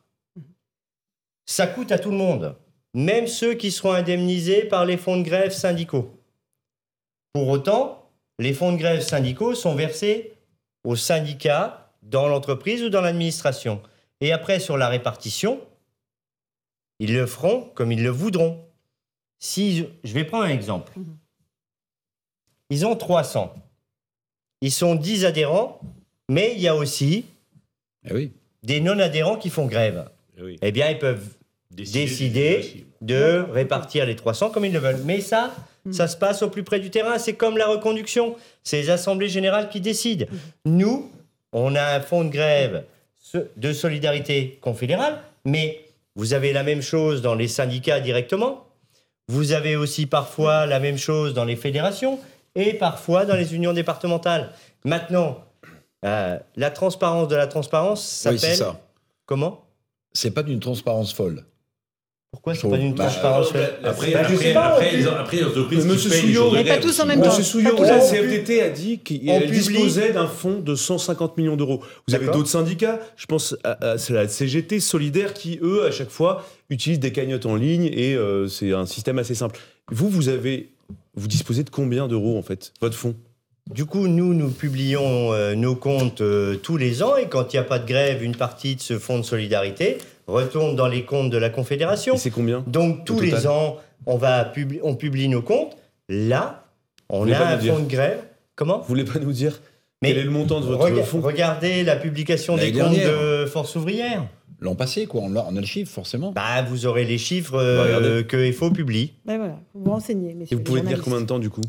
Ça 1.46 1.68
coûte 1.68 1.92
à 1.92 2.00
tout 2.00 2.12
le 2.12 2.18
monde, 2.18 2.56
même 2.94 3.28
ceux 3.28 3.54
qui 3.54 3.72
seront 3.72 3.94
indemnisés 3.94 4.66
par 4.66 4.86
les 4.86 4.98
fonds 4.98 5.18
de 5.18 5.24
grève 5.24 5.52
syndicaux. 5.52 6.14
Pour 7.34 7.48
autant, 7.48 8.12
les 8.38 8.54
fonds 8.54 8.74
de 8.74 8.78
grève 8.78 9.02
syndicaux 9.02 9.56
sont 9.56 9.76
versés 9.76 10.34
aux 10.84 10.96
syndicats 10.96 11.92
dans 12.04 12.28
l'entreprise 12.28 12.84
ou 12.84 12.90
dans 12.90 13.02
l'administration. 13.02 13.82
Et 14.22 14.32
après, 14.32 14.60
sur 14.60 14.78
la 14.78 14.90
répartition, 14.90 15.62
ils 17.00 17.14
le 17.14 17.26
feront 17.26 17.72
comme 17.74 17.92
ils 17.92 18.04
le 18.04 18.10
voudront. 18.10 18.69
Si 19.40 19.88
je, 20.04 20.14
vais 20.14 20.26
prendre 20.26 20.44
un 20.44 20.50
exemple. 20.50 20.92
Mhm. 20.98 21.18
Ils 22.70 22.86
ont 22.86 22.96
300. 22.96 23.54
Ils 24.62 24.72
sont 24.72 24.96
10 24.96 25.26
adhérents, 25.26 25.80
mais 26.30 26.54
il 26.56 26.62
y 26.62 26.68
a 26.68 26.76
aussi 26.76 27.26
eh 28.10 28.30
des 28.64 28.82
non-adhérents 28.82 29.38
qui 29.38 29.50
font 29.50 29.66
grève. 29.66 30.10
Eh, 30.38 30.58
eh 30.62 30.72
bien, 30.72 30.90
ils 30.90 31.00
peuvent 31.00 31.28
décider, 31.72 32.86
de 33.02 33.46
répartir 33.52 34.06
les 34.06 34.18
300 34.18 34.50
comme 34.50 34.66
ils 34.66 34.74
le 34.74 34.80
veulent. 34.80 35.02
Mais 35.06 35.22
ça, 35.22 35.56
mhm. 35.86 35.94
ça 35.94 36.08
se 36.10 36.18
passe 36.18 36.42
au 36.44 36.50
plus 36.50 36.64
près 36.64 36.82
du 36.82 36.90
terrain. 36.90 37.18
C'est 37.18 37.36
comme 37.36 37.58
la 37.58 37.68
reconduction. 37.68 38.36
C'est 38.64 38.82
les 38.82 38.90
assemblées 38.90 39.30
générales 39.30 39.70
qui 39.70 39.80
décident. 39.80 40.26
Mhm. 40.30 40.78
Nous, 40.78 41.12
on 41.54 41.76
a 41.76 41.96
un 41.96 42.02
fonds 42.02 42.26
de 42.26 42.30
grève 42.30 42.84
de 43.56 43.74
solidarité 43.74 44.58
confédérale, 44.62 45.22
mais 45.46 45.86
vous 46.16 46.34
avez 46.34 46.52
la 46.52 46.64
même 46.64 46.82
chose 46.82 47.22
dans 47.22 47.36
les 47.36 47.48
syndicats 47.48 48.00
directement. 48.00 48.66
Vous 49.30 49.52
avez 49.52 49.76
aussi 49.76 50.08
parfois 50.08 50.66
la 50.66 50.80
même 50.80 50.98
chose 50.98 51.36
dans 51.36 51.46
les 51.46 51.56
fédérations 51.56 52.20
et 52.56 52.74
parfois 52.74 53.26
dans 53.26 53.36
les 53.36 53.54
unions 53.54 53.74
départementales. 53.74 54.52
Maintenant, 54.84 55.44
euh, 56.04 56.40
la 56.56 56.72
transparence 56.72 57.28
de 57.28 57.36
la 57.36 57.46
transparence 57.46 58.04
s'appelle... 58.04 58.58
Oui. 58.60 58.66
Comment? 59.28 59.64
C'est 60.14 60.32
pas 60.32 60.42
d'une 60.42 60.60
transparence 60.60 61.14
folle. 61.14 61.46
Pourquoi 62.32 62.54
c'est 62.54 62.70
pas 62.70 62.78
d'une 62.78 62.94
bah, 62.94 63.06
transparence 63.06 63.52
folle 63.52 63.62
Après, 63.84 64.12
bah, 64.12 64.20
après, 64.22 64.56
après, 64.56 64.56
après, 64.56 64.92
les 64.92 65.08
entreprises 65.48 65.86
Monsieur 65.86 66.12
Souillot, 66.12 66.52
mais 66.52 66.64
pas 66.64 66.78
tous 66.78 67.00
en 67.00 67.08
même 67.08 67.22
temps. 67.22 67.30
Monsieur 67.30 67.44
Souillot, 67.44 67.76
la 67.82 68.00
CFDT 68.00 68.62
a 68.62 68.70
dit 68.70 69.00
qu'elle 69.00 69.50
disposait 69.50 70.14
d'un 70.14 70.28
fonds 70.28 70.60
de 70.60 70.76
150 70.76 71.38
millions 71.38 71.56
d'euros. 71.56 71.82
Vous 72.08 72.14
avez 72.14 72.28
d'autres 72.28 72.50
syndicats, 72.50 73.00
je 73.18 73.26
pense 73.26 73.56
à, 73.64 73.96
la 74.10 74.28
CGT 74.28 74.80
Solidaire, 74.80 75.34
qui 75.34 75.60
eux, 75.64 75.86
à 75.86 75.92
chaque 75.92 76.12
fois, 76.12 76.46
utilisent 76.70 77.00
des 77.00 77.12
cagnottes 77.12 77.48
en 77.48 77.56
ligne 77.56 77.86
et 77.86 78.14
euh, 78.16 78.48
c'est 78.48 78.74
un 78.74 78.86
système 78.86 79.18
assez 79.18 79.34
simple. 79.34 79.60
Vous, 79.92 80.08
vous 80.08 80.30
avez 80.30 80.70
vous 81.16 81.28
disposez 81.28 81.64
de 81.64 81.70
combien 81.70 82.08
d'euros, 82.08 82.38
en 82.38 82.44
fait, 82.44 82.74
votre 82.80 82.96
fonds? 82.96 83.16
Du 83.70 83.86
coup, 83.86 84.08
nous, 84.08 84.34
nous 84.34 84.50
publions 84.50 85.32
euh, 85.34 85.54
nos 85.54 85.76
comptes 85.76 86.22
euh, 86.22 86.56
tous 86.56 86.78
les 86.78 87.04
ans 87.04 87.16
et 87.18 87.28
quand 87.28 87.54
il 87.54 87.58
n'y 87.58 87.60
a 87.60 87.64
pas 87.64 87.78
de 87.78 87.88
grève, 87.88 88.24
une 88.24 88.36
partie 88.36 88.76
de 88.76 88.82
ce 88.82 88.98
fonds 88.98 89.20
de 89.20 89.24
solidarité 89.24 90.00
retourne 90.30 90.76
dans 90.76 90.88
les 90.88 91.04
comptes 91.04 91.30
de 91.30 91.38
la 91.38 91.50
Confédération. 91.50 92.18
c'est 92.18 92.32
combien 92.32 92.64
Donc 92.68 93.06
tous 93.06 93.20
les 93.20 93.48
ans, 93.48 93.78
on, 94.06 94.18
va 94.18 94.52
on 94.84 94.96
publie 94.96 95.28
nos 95.28 95.42
comptes. 95.42 95.78
Là, 96.08 96.66
on 97.10 97.30
a 97.32 97.38
un 97.38 97.60
fonds 97.60 97.80
de 97.80 97.90
grève. 97.90 98.20
Comment 98.56 98.80
Vous 98.80 98.88
voulez 98.88 99.06
pas 99.06 99.20
nous 99.20 99.32
dire 99.32 99.60
quel 100.02 100.18
est 100.18 100.24
le 100.24 100.32
montant 100.32 100.62
de 100.62 100.66
votre 100.66 101.04
fonds 101.04 101.22
Regardez 101.22 101.84
la 101.84 101.96
publication 101.96 102.56
des 102.56 102.72
comptes 102.72 102.96
de 102.96 103.46
Force 103.46 103.76
ouvrière. 103.76 104.26
L'an 104.62 104.76
passé, 104.76 105.06
quoi. 105.06 105.22
On 105.24 105.36
a, 105.36 105.46
on 105.50 105.56
a, 105.56 105.60
le 105.60 105.66
chiffre, 105.66 105.92
forcément. 105.92 106.32
Bah, 106.34 106.62
vous 106.64 106.86
aurez 106.86 107.06
les 107.06 107.18
chiffres 107.18 107.56
euh, 107.56 108.24
que 108.24 108.52
FO 108.52 108.72
publie. 108.72 109.14
Ben 109.26 109.38
voilà, 109.38 109.58
vous 109.74 109.86
vous 109.86 109.92
renseignez. 109.92 110.36
Et 110.52 110.56
vous 110.56 110.62
pouvez 110.62 110.82
tenir 110.82 111.02
combien 111.02 111.22
de 111.22 111.26
temps, 111.26 111.40
du 111.40 111.50
coup? 111.50 111.62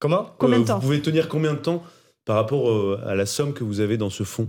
Comment 0.00 0.22
euh, 0.22 0.32
Combien 0.38 0.58
de 0.58 0.64
temps 0.64 0.78
Vous 0.78 0.86
pouvez 0.86 1.00
tenir 1.00 1.28
combien 1.28 1.52
de 1.52 1.58
temps 1.58 1.84
par 2.24 2.34
rapport 2.34 2.68
euh, 2.68 3.00
à 3.06 3.14
la 3.14 3.26
somme 3.26 3.52
que 3.52 3.62
vous 3.62 3.78
avez 3.78 3.96
dans 3.96 4.10
ce 4.10 4.24
fonds? 4.24 4.48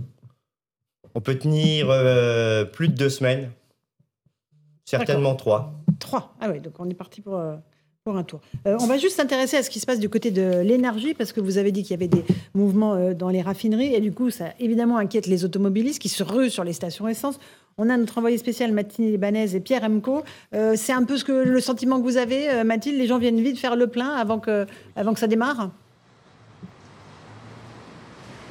On 1.14 1.20
peut 1.20 1.38
tenir 1.38 1.86
plus 2.72 2.88
de 2.88 2.94
deux 2.94 3.10
semaines. 3.10 3.50
Certainement 4.84 5.34
trois. 5.34 5.74
Trois 5.98 6.34
Ah 6.40 6.48
oui, 6.50 6.60
donc 6.60 6.74
on 6.78 6.88
est 6.88 6.94
parti 6.94 7.20
pour 7.20 7.40
pour 8.04 8.16
un 8.16 8.24
tour. 8.24 8.40
Euh, 8.66 8.76
on 8.80 8.86
va 8.86 8.98
juste 8.98 9.16
s'intéresser 9.16 9.56
à 9.56 9.62
ce 9.62 9.70
qui 9.70 9.78
se 9.78 9.86
passe 9.86 10.00
du 10.00 10.08
côté 10.08 10.32
de 10.32 10.60
l'énergie, 10.60 11.14
parce 11.14 11.32
que 11.32 11.40
vous 11.40 11.58
avez 11.58 11.70
dit 11.70 11.82
qu'il 11.82 11.92
y 11.92 11.94
avait 11.94 12.08
des 12.08 12.24
mouvements 12.52 12.94
euh, 12.94 13.14
dans 13.14 13.28
les 13.28 13.40
raffineries, 13.40 13.94
et 13.94 14.00
du 14.00 14.12
coup, 14.12 14.30
ça 14.30 14.46
évidemment 14.58 14.98
inquiète 14.98 15.26
les 15.26 15.44
automobilistes 15.44 16.00
qui 16.00 16.08
se 16.08 16.24
ruent 16.24 16.50
sur 16.50 16.64
les 16.64 16.72
stations 16.72 17.06
essence. 17.06 17.38
On 17.78 17.88
a 17.88 17.96
notre 17.96 18.18
envoyé 18.18 18.38
spécial 18.38 18.72
Mathilde 18.72 19.12
Libanaise 19.12 19.54
et 19.54 19.60
Pierre 19.60 19.84
Emco. 19.84 20.24
Euh, 20.52 20.74
c'est 20.76 20.92
un 20.92 21.04
peu 21.04 21.16
ce 21.16 21.24
que, 21.24 21.32
le 21.32 21.60
sentiment 21.60 21.98
que 21.98 22.02
vous 22.02 22.16
avez, 22.16 22.64
Mathilde? 22.64 22.98
Les 22.98 23.06
gens 23.06 23.18
viennent 23.18 23.40
vite 23.40 23.58
faire 23.58 23.76
le 23.76 23.86
plein 23.86 24.10
avant 24.10 24.40
que, 24.40 24.66
avant 24.96 25.14
que 25.14 25.20
ça 25.20 25.28
démarre? 25.28 25.70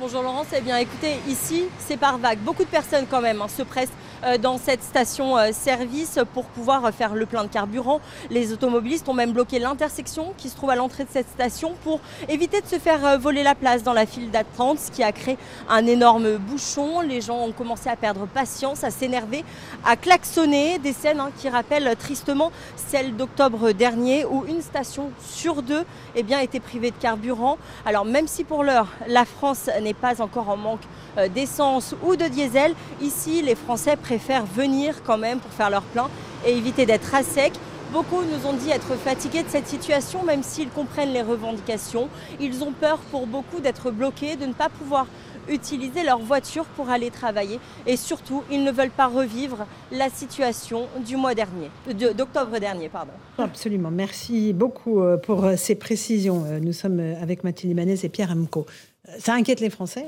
Bonjour 0.01 0.23
Laurence, 0.23 0.47
eh 0.57 0.61
bien 0.61 0.77
écoutez, 0.77 1.17
ici 1.27 1.65
c'est 1.77 1.95
par 1.95 2.17
vague. 2.17 2.39
Beaucoup 2.39 2.63
de 2.63 2.69
personnes 2.69 3.05
quand 3.07 3.21
même 3.21 3.39
hein, 3.39 3.47
se 3.47 3.61
pressent 3.61 3.91
dans 4.41 4.57
cette 4.57 4.83
station-service 4.83 6.17
euh, 6.17 6.25
pour 6.25 6.45
pouvoir 6.45 6.91
faire 6.93 7.15
le 7.15 7.25
plein 7.25 7.43
de 7.43 7.49
carburant. 7.49 8.01
Les 8.29 8.53
automobilistes 8.53 9.07
ont 9.09 9.13
même 9.13 9.31
bloqué 9.31 9.59
l'intersection 9.59 10.33
qui 10.37 10.49
se 10.49 10.55
trouve 10.55 10.69
à 10.69 10.75
l'entrée 10.75 11.03
de 11.03 11.09
cette 11.11 11.29
station 11.29 11.73
pour 11.83 11.99
éviter 12.29 12.61
de 12.61 12.67
se 12.67 12.77
faire 12.77 13.05
euh, 13.05 13.17
voler 13.17 13.43
la 13.43 13.55
place 13.55 13.83
dans 13.83 13.93
la 13.93 14.05
file 14.05 14.31
d'attente, 14.31 14.79
ce 14.79 14.91
qui 14.91 15.03
a 15.03 15.11
créé 15.11 15.37
un 15.69 15.85
énorme 15.87 16.37
bouchon. 16.37 17.01
Les 17.01 17.21
gens 17.21 17.39
ont 17.39 17.51
commencé 17.51 17.89
à 17.89 17.95
perdre 17.95 18.27
patience, 18.27 18.83
à 18.83 18.91
s'énerver, 18.91 19.43
à 19.85 19.95
klaxonner. 19.95 20.79
Des 20.79 20.93
scènes 20.93 21.19
hein, 21.19 21.31
qui 21.37 21.49
rappellent 21.49 21.95
tristement 21.97 22.51
celles 22.75 23.15
d'octobre 23.15 23.71
dernier 23.71 24.25
où 24.25 24.45
une 24.47 24.61
station 24.61 25.11
sur 25.25 25.61
deux 25.61 25.83
eh 26.15 26.23
bien, 26.23 26.39
était 26.39 26.59
privée 26.59 26.91
de 26.91 26.95
carburant. 26.95 27.57
Alors 27.85 28.05
même 28.05 28.27
si 28.27 28.43
pour 28.43 28.63
l'heure 28.63 28.87
la 29.07 29.25
France 29.25 29.69
n'est 29.81 29.93
pas 29.93 30.21
encore 30.21 30.49
en 30.49 30.57
manque 30.57 30.81
d'essence 31.33 31.95
ou 32.03 32.15
de 32.15 32.25
diesel, 32.25 32.73
ici 33.01 33.41
les 33.41 33.55
Français 33.55 33.97
préfèrent 34.11 34.45
venir 34.45 35.03
quand 35.03 35.17
même 35.17 35.39
pour 35.39 35.51
faire 35.51 35.69
leur 35.69 35.83
plein 35.83 36.09
et 36.45 36.51
éviter 36.51 36.85
d'être 36.85 37.15
à 37.15 37.23
sec. 37.23 37.53
Beaucoup 37.93 38.23
nous 38.23 38.45
ont 38.45 38.51
dit 38.51 38.69
être 38.69 38.97
fatigués 38.97 39.43
de 39.43 39.47
cette 39.47 39.67
situation, 39.67 40.21
même 40.23 40.43
s'ils 40.43 40.67
comprennent 40.67 41.13
les 41.13 41.21
revendications. 41.21 42.09
Ils 42.41 42.61
ont 42.61 42.73
peur 42.73 42.97
pour 43.09 43.25
beaucoup 43.25 43.61
d'être 43.61 43.89
bloqués, 43.89 44.35
de 44.35 44.45
ne 44.45 44.51
pas 44.51 44.67
pouvoir 44.67 45.07
utiliser 45.49 46.03
leur 46.03 46.19
voiture 46.19 46.65
pour 46.65 46.89
aller 46.89 47.09
travailler. 47.09 47.57
Et 47.87 47.95
surtout, 47.95 48.43
ils 48.51 48.65
ne 48.65 48.71
veulent 48.71 48.91
pas 48.91 49.07
revivre 49.07 49.65
la 49.93 50.09
situation 50.09 50.87
du 51.05 51.15
mois 51.15 51.33
dernier, 51.33 51.69
d'octobre 52.13 52.59
dernier. 52.59 52.89
Pardon. 52.89 53.13
Absolument. 53.37 53.91
Merci 53.91 54.51
beaucoup 54.51 54.99
euh, 54.99 55.15
pour 55.15 55.45
euh, 55.45 55.55
ces 55.55 55.75
précisions. 55.75 56.43
Euh, 56.45 56.59
nous 56.59 56.73
sommes 56.73 56.99
avec 56.99 57.45
Mathilde 57.45 57.71
Ibanez 57.71 57.95
et 58.03 58.09
Pierre 58.09 58.31
Amco. 58.31 58.65
Ça 59.19 59.33
inquiète 59.35 59.61
les 59.61 59.69
Français, 59.69 60.05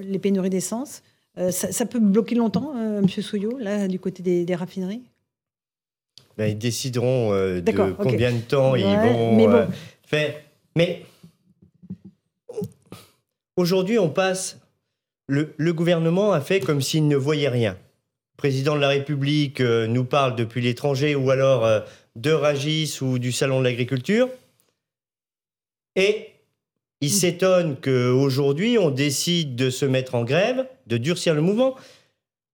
les 0.00 0.18
pénuries 0.18 0.50
d'essence. 0.50 1.02
Euh, 1.36 1.50
ça, 1.50 1.86
peut 1.86 1.98
bloquer 1.98 2.36
longtemps, 2.36 2.74
euh, 2.76 2.98
M. 2.98 3.08
Souillot, 3.08 3.58
là, 3.58 3.88
du 3.88 3.98
côté 3.98 4.22
des, 4.22 4.54
raffineries? 4.54 5.02
Ben, 6.38 6.46
Ils 6.46 6.58
décideront 6.58 7.32
euh, 7.32 7.60
de 7.60 7.72
combien 7.72 8.32
de 8.32 8.40
temps 8.40 8.76
ils 8.76 8.84
vont 8.84 9.68
faire. 10.06 10.34
Mais 10.76 11.04
aujourd'hui, 13.56 13.98
on 13.98 14.10
passe. 14.10 14.58
Le, 15.26 15.54
le, 15.56 15.72
gouvernement 15.72 16.32
a 16.32 16.40
fait 16.40 16.60
comme 16.60 16.82
s'il 16.82 17.08
ne 17.08 17.16
voyait 17.16 17.48
rien. 17.48 17.72
Le 17.72 18.36
président 18.36 18.76
de 18.76 18.80
la 18.80 18.88
République 18.88 19.60
nous 19.60 20.04
parle 20.04 20.36
depuis 20.36 20.60
l'étranger 20.60 21.14
ou 21.14 21.30
alors 21.30 21.84
de 22.14 22.30
Ragis 22.30 22.98
ou 23.00 23.18
du 23.18 23.32
Salon 23.32 23.60
de 23.60 23.64
l'agriculture. 23.64 24.28
Et 25.96 26.33
il 27.04 27.10
s'étonne 27.10 27.76
qu'aujourd'hui, 27.76 28.78
on 28.78 28.88
décide 28.88 29.56
de 29.56 29.68
se 29.68 29.84
mettre 29.84 30.14
en 30.14 30.24
grève, 30.24 30.66
de 30.86 30.96
durcir 30.96 31.34
le 31.34 31.42
mouvement. 31.42 31.74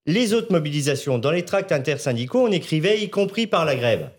Les 0.06 0.34
autres 0.34 0.50
mobilisations, 0.50 1.18
dans 1.18 1.30
les 1.30 1.44
tracts 1.44 1.70
intersyndicaux, 1.70 2.40
on 2.40 2.50
écrivait 2.50 3.00
y 3.00 3.10
compris 3.10 3.46
par 3.46 3.64
la 3.64 3.76
grève. 3.76 4.10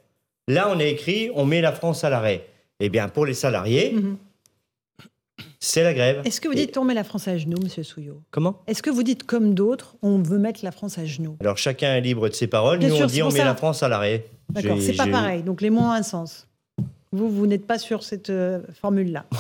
Là, 0.48 0.70
on 0.74 0.80
a 0.80 0.86
écrit 0.86 1.32
on 1.36 1.44
met 1.44 1.60
la 1.60 1.74
France 1.74 2.06
à 2.06 2.10
l'arrêt. 2.10 2.48
Eh 2.80 2.88
bien, 2.88 3.10
pour 3.10 3.26
les 3.26 3.34
salariés, 3.34 3.92
mhm. 3.92 4.16
c'est 5.60 5.84
la 5.84 5.94
grève. 5.94 6.22
Est-ce 6.24 6.40
que 6.40 6.48
vous 6.48 6.54
dites 6.54 6.78
on 6.78 6.86
met 6.86 6.94
la 6.94 7.04
France 7.04 7.28
à 7.28 7.38
genoux, 7.38 7.60
Monsieur 7.62 7.84
Souillot? 7.84 8.22
Comment? 8.32 8.62
Est-ce 8.68 8.82
que 8.82 8.90
vous 8.90 9.04
dites 9.04 9.24
comme 9.24 9.54
d'autres, 9.54 9.98
on 10.02 10.20
veut 10.20 10.40
mettre 10.40 10.64
la 10.64 10.72
France 10.72 10.98
à 10.98 11.06
genoux? 11.06 11.36
Alors 11.42 11.58
chacun 11.58 11.96
est 11.96 12.02
libre 12.02 12.30
de 12.30 12.34
ses 12.34 12.48
paroles. 12.48 12.80
Nous, 12.80 12.96
on 12.96 13.06
dit 13.06 13.22
on 13.22 13.32
met 13.32 13.44
la 13.44 13.56
France 13.56 13.84
à 13.84 13.90
l'arrêt. 13.90 14.28
D'accord, 14.50 14.78
c'est 14.80 14.94
pas 14.94 15.08
pareil. 15.08 15.44
Donc 15.44 15.62
les 15.62 15.70
mots 15.70 15.82
ont 15.82 15.92
un 15.92 16.04
sens. 16.04 16.48
Vous, 17.12 17.30
vous 17.30 17.48
n'êtes 17.48 17.68
pas 17.68 17.78
sur 17.78 18.04
cette 18.04 18.30
euh, 18.30 18.62
formule-là. 18.82 19.26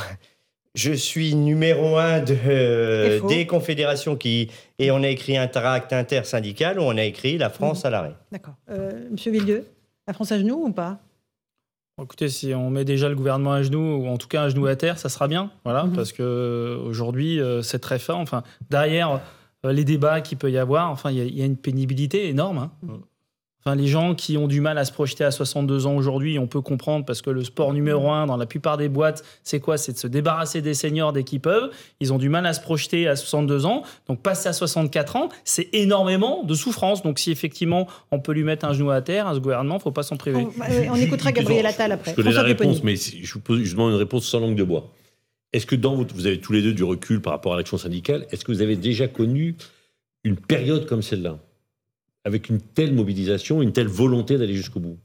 je 0.73 0.93
suis 0.93 1.35
numéro 1.35 1.97
un 1.97 2.19
de, 2.19 3.27
des 3.27 3.45
confédérations 3.45 4.15
qui. 4.15 4.49
Et 4.79 4.91
on 4.91 5.03
a 5.03 5.07
écrit 5.07 5.37
un 5.37 5.47
tract 5.47 5.93
intersyndical 5.93 6.79
où 6.79 6.83
on 6.83 6.97
a 6.97 7.03
écrit 7.03 7.37
la 7.37 7.49
France 7.49 7.85
à 7.85 7.89
l'arrêt. 7.89 8.15
D'accord. 8.31 8.55
Euh, 8.69 8.91
Monsieur 9.11 9.31
Villeux, 9.31 9.65
la 10.07 10.13
France 10.13 10.31
à 10.31 10.39
genoux 10.39 10.65
ou 10.65 10.71
pas? 10.71 10.99
Écoutez, 12.01 12.29
si 12.29 12.53
on 12.55 12.69
met 12.69 12.85
déjà 12.85 13.09
le 13.09 13.15
gouvernement 13.15 13.53
à 13.53 13.63
genoux, 13.63 13.97
ou 13.97 14.07
en 14.07 14.17
tout 14.17 14.27
cas 14.27 14.43
à 14.43 14.49
genoux 14.49 14.65
à 14.65 14.75
terre, 14.75 14.97
ça 14.97 15.09
sera 15.09 15.27
bien. 15.27 15.51
Voilà, 15.65 15.83
mhm. 15.83 15.93
parce 15.93 16.13
que 16.13 16.79
aujourd'hui, 16.83 17.39
euh, 17.39 17.61
c'est 17.61 17.79
très 17.79 17.99
fort. 17.99 18.19
Enfin, 18.19 18.43
derrière 18.69 19.19
euh, 19.65 19.73
les 19.73 19.83
débats 19.83 20.21
qu'il 20.21 20.37
peut 20.37 20.49
y 20.49 20.57
avoir, 20.57 20.89
enfin, 20.89 21.11
il 21.11 21.37
y, 21.37 21.41
a 21.41 21.45
une 21.45 21.57
pénibilité 21.57 22.27
énorme. 22.29 22.57
Hein. 22.57 22.71
Mhm. 22.81 23.01
Enfin, 23.63 23.75
les 23.75 23.85
gens 23.85 24.15
qui 24.15 24.37
ont 24.37 24.47
du 24.47 24.59
mal 24.59 24.79
à 24.79 24.85
se 24.85 24.91
projeter 24.91 25.23
à 25.23 25.29
62 25.29 25.85
ans 25.85 25.95
aujourd'hui, 25.95 26.39
on 26.39 26.47
peut 26.47 26.61
comprendre 26.61 27.05
parce 27.05 27.21
que 27.21 27.29
le 27.29 27.43
sport 27.43 27.73
numéro 27.73 28.09
un 28.09 28.25
dans 28.25 28.37
la 28.37 28.47
plupart 28.47 28.77
des 28.77 28.89
boîtes, 28.89 29.23
c'est 29.43 29.59
quoi? 29.59 29.77
C'est 29.77 29.93
de 29.93 29.97
se 29.99 30.07
débarrasser 30.07 30.61
des 30.61 30.73
seniors 30.73 31.13
dès 31.13 31.23
qu'ils 31.23 31.41
peuvent. 31.41 31.69
Ils 31.99 32.11
ont 32.11 32.17
du 32.17 32.27
mal 32.27 32.43
à 32.47 32.53
se 32.53 32.61
projeter 32.61 33.07
à 33.07 33.15
62 33.15 33.67
ans. 33.67 33.83
Donc, 34.07 34.23
passer 34.23 34.49
à 34.49 34.53
64 34.53 35.15
ans, 35.15 35.29
c'est 35.45 35.69
énormément 35.73 36.43
de 36.43 36.55
souffrance. 36.55 37.03
Donc, 37.03 37.19
si 37.19 37.29
effectivement 37.29 37.87
on 38.09 38.19
peut 38.19 38.31
lui 38.31 38.43
mettre 38.43 38.65
un 38.65 38.73
genou 38.73 38.89
à 38.89 39.01
terre 39.01 39.27
à 39.27 39.35
ce 39.35 39.39
gouvernement, 39.39 39.77
faut 39.77 39.91
pas 39.91 40.03
s'en 40.03 40.17
priver. 40.17 40.47
On, 40.89 40.95
écoutera 40.95 41.31
Gabriel 41.31 41.67
Attal 41.67 41.91
après. 41.91 42.11
Je 42.11 42.15
connais 42.15 42.31
la 42.31 42.41
réponse, 42.41 42.83
mais 42.83 42.95
je 42.95 43.31
vous, 43.31 43.41
pose, 43.41 43.63
je 43.63 43.71
demande 43.73 43.91
une 43.91 43.97
réponse 43.97 44.25
sans 44.25 44.39
langue 44.39 44.55
de 44.55 44.63
bois. 44.63 44.91
Est-ce 45.53 45.67
que 45.67 45.75
dans 45.75 45.95
vous 45.95 46.25
avez 46.25 46.39
tous 46.39 46.53
les 46.53 46.63
deux 46.63 46.73
du 46.73 46.83
recul 46.83 47.21
par 47.21 47.33
rapport 47.33 47.53
à 47.53 47.57
l'action 47.57 47.77
syndicale? 47.77 48.25
Est-ce 48.31 48.43
que 48.43 48.51
vous 48.51 48.61
avez 48.63 48.75
déjà 48.75 49.07
connu 49.07 49.55
une 50.23 50.37
période 50.37 50.87
comme 50.87 51.03
celle-là? 51.03 51.37
Avec 52.23 52.49
une 52.49 52.61
telle 52.61 52.93
mobilisation, 52.93 53.61
une 53.61 53.73
telle 53.73 53.87
volonté 53.87 54.37
d'aller 54.37 54.55
jusqu'au 54.55 54.79
bout 54.79 54.99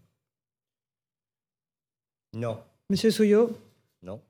Non. 2.35 2.59
Monsieur 2.91 3.11
Souillot 3.11 3.57
Non. 4.03 4.21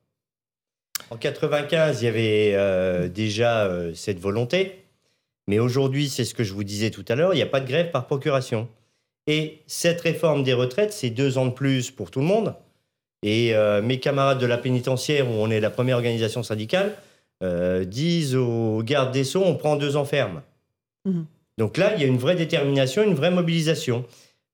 En 1.10 1.16
95, 1.16 2.02
il 2.02 2.04
y 2.04 2.08
avait 2.08 2.52
euh, 2.54 3.08
déjà 3.08 3.66
euh, 3.66 3.92
cette 3.94 4.18
volonté. 4.18 4.84
Mais 5.48 5.58
aujourd'hui, 5.58 6.08
c'est 6.08 6.24
ce 6.24 6.34
que 6.34 6.42
je 6.42 6.52
vous 6.52 6.64
disais 6.64 6.90
tout 6.90 7.04
à 7.08 7.14
l'heure, 7.14 7.32
il 7.32 7.36
n'y 7.36 7.42
a 7.42 7.46
pas 7.46 7.60
de 7.60 7.68
grève 7.68 7.90
par 7.90 8.06
procuration. 8.06 8.68
Et 9.28 9.60
cette 9.66 10.00
réforme 10.00 10.42
des 10.42 10.54
retraites, 10.54 10.92
c'est 10.92 11.10
deux 11.10 11.38
ans 11.38 11.46
de 11.46 11.52
plus 11.52 11.90
pour 11.90 12.10
tout 12.10 12.20
le 12.20 12.26
monde. 12.26 12.54
Et 13.22 13.54
euh, 13.54 13.82
mes 13.82 13.98
camarades 13.98 14.40
de 14.40 14.46
la 14.46 14.58
pénitentiaire, 14.58 15.28
où 15.28 15.34
on 15.34 15.50
est 15.50 15.60
la 15.60 15.70
première 15.70 15.96
organisation 15.96 16.42
syndicale, 16.42 16.94
disent 17.84 18.34
aux 18.34 18.82
gardes 18.82 19.12
des 19.12 19.22
Sceaux, 19.22 19.42
on 19.44 19.56
prend 19.56 19.76
deux 19.76 19.96
ans 19.96 20.06
ferme. 20.06 20.40
Mmh. 21.04 21.24
Donc 21.58 21.78
là, 21.78 21.94
il 21.94 22.00
y 22.00 22.04
a 22.04 22.06
une 22.06 22.18
vraie 22.18 22.36
détermination, 22.36 23.02
une 23.02 23.14
vraie 23.14 23.30
mobilisation. 23.30 24.04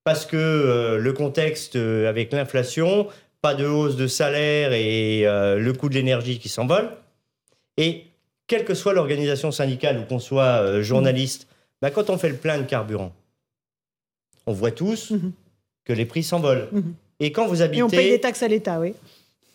Parce 0.05 0.27
que 0.27 0.37
euh, 0.37 0.99
le 0.99 1.13
contexte 1.13 1.77
euh, 1.77 2.09
avec 2.09 2.33
l'inflation, 2.33 3.07
pas 3.41 3.55
de 3.55 3.67
hausse 3.67 3.97
de 3.97 4.07
salaire 4.07 4.73
et 4.73 5.27
euh, 5.27 5.59
le 5.59 5.73
coût 5.73 5.89
de 5.89 5.95
l'énergie 5.95 6.39
qui 6.39 6.49
s'envole. 6.49 6.91
Et 7.77 8.05
quelle 8.49 8.65
que 8.65 8.75
soit 8.75 8.95
l'organisation 8.95 9.53
syndicale 9.53 9.99
ou 9.99 10.03
qu'on 10.05 10.19
soit 10.19 10.83
journaliste, 10.83 11.47
bah, 11.81 11.91
quand 11.91 12.11
on 12.11 12.19
fait 12.19 12.29
le 12.29 12.37
plein 12.37 12.59
de 12.59 12.65
carburant, 12.65 13.13
on 14.47 14.53
voit 14.53 14.73
tous 14.73 15.13
mhm. 15.13 15.33
que 15.85 15.93
les 15.93 16.05
prix 16.05 16.23
s'envolent. 16.23 16.69
Mhm. 16.73 16.95
Et 17.21 17.31
quand 17.31 17.47
vous 17.47 17.63
habitez... 17.63 17.79
Et 17.79 17.83
on 17.83 17.89
paye 17.89 18.11
des 18.11 18.21
taxes 18.21 18.43
à 18.43 18.49
l'État, 18.49 18.81
oui. 18.81 18.95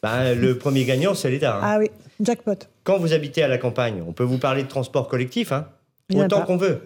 Bah, 0.01 0.33
le 0.33 0.57
premier 0.57 0.85
gagnant, 0.85 1.13
c'est 1.13 1.29
l'État. 1.29 1.57
Hein. 1.57 1.61
Ah 1.61 1.77
oui, 1.79 1.89
jackpot. 2.21 2.55
Quand 2.83 2.97
vous 2.97 3.13
habitez 3.13 3.43
à 3.43 3.47
la 3.47 3.57
campagne, 3.57 4.01
on 4.07 4.13
peut 4.13 4.23
vous 4.23 4.37
parler 4.37 4.63
de 4.63 4.69
transport 4.69 5.07
collectif, 5.09 5.51
hein, 5.51 5.67
autant 6.15 6.43
qu'on 6.43 6.57
veut. 6.57 6.79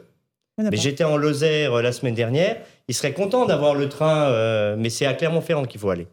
Mais 0.69 0.77
j'étais 0.77 1.03
en 1.03 1.17
Lozère 1.17 1.73
euh, 1.73 1.81
la 1.81 1.91
semaine 1.91 2.15
dernière. 2.15 2.57
Il 2.87 2.93
serait 2.93 3.13
content 3.13 3.45
d'avoir 3.45 3.75
le 3.75 3.89
train, 3.89 4.29
euh, 4.29 4.75
mais 4.77 4.89
c'est 4.89 5.05
à 5.05 5.13
Clermont-Ferrand 5.13 5.65
qu'il 5.65 5.79
faut 5.79 5.89
aller. 5.89 6.07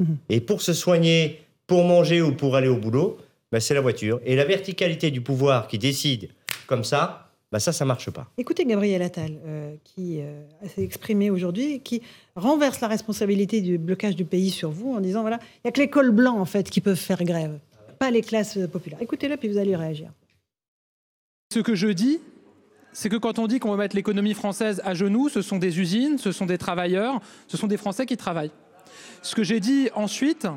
Mhm. 0.00 0.16
Et 0.28 0.40
pour 0.40 0.62
se 0.62 0.72
soigner, 0.72 1.40
pour 1.66 1.84
manger 1.84 2.22
ou 2.22 2.32
pour 2.32 2.56
aller 2.56 2.68
au 2.68 2.76
boulot, 2.76 3.18
bah, 3.52 3.60
c'est 3.60 3.74
la 3.74 3.80
voiture. 3.80 4.20
Et 4.24 4.36
la 4.36 4.44
verticalité 4.44 5.10
du 5.10 5.20
pouvoir 5.20 5.68
qui 5.68 5.78
décide 5.78 6.28
comme 6.66 6.84
ça, 6.84 7.30
bah, 7.52 7.60
ça, 7.60 7.72
ça 7.72 7.84
marche 7.84 8.10
pas. 8.10 8.26
Écoutez 8.38 8.64
Gabriel 8.64 9.02
Attal, 9.02 9.38
euh, 9.46 9.74
qui 9.84 10.20
s'est 10.74 10.82
exprimé 10.82 11.30
aujourd'hui, 11.30 11.80
qui 11.80 12.02
renverse 12.34 12.80
la 12.80 12.88
responsabilité 12.88 13.60
du 13.60 13.78
blocage 13.78 14.16
du 14.16 14.24
pays 14.24 14.50
sur 14.50 14.70
vous 14.70 14.94
en 14.94 15.00
disant 15.00 15.20
voilà, 15.20 15.38
il 15.56 15.60
n'y 15.66 15.68
a 15.68 15.72
que 15.72 15.80
les 15.80 15.90
cols 15.90 16.10
blancs 16.10 16.38
en 16.38 16.44
fait 16.44 16.68
qui 16.70 16.80
peuvent 16.80 16.96
faire 16.96 17.22
grève, 17.24 17.58
pas 17.98 18.10
les 18.10 18.22
classes 18.22 18.58
populaires. 18.72 19.00
Écoutez-le, 19.00 19.36
puis 19.36 19.48
vous 19.48 19.58
allez 19.58 19.76
réagir. 19.76 20.10
Ce 21.52 21.60
que 21.60 21.74
je 21.74 21.88
dis, 21.88 22.20
c'est 22.96 23.10
que 23.10 23.16
quand 23.16 23.38
on 23.38 23.46
dit 23.46 23.58
qu'on 23.58 23.72
va 23.72 23.76
mettre 23.76 23.94
l'économie 23.94 24.32
française 24.32 24.80
à 24.82 24.94
genoux, 24.94 25.28
ce 25.28 25.42
sont 25.42 25.58
des 25.58 25.80
usines, 25.80 26.16
ce 26.16 26.32
sont 26.32 26.46
des 26.46 26.56
travailleurs, 26.56 27.20
ce 27.46 27.58
sont 27.58 27.66
des 27.66 27.76
Français 27.76 28.06
qui 28.06 28.16
travaillent. 28.16 28.52
Ce 29.20 29.34
que 29.34 29.42
j'ai 29.42 29.60
dit 29.60 29.90
ensuite, 29.94 30.48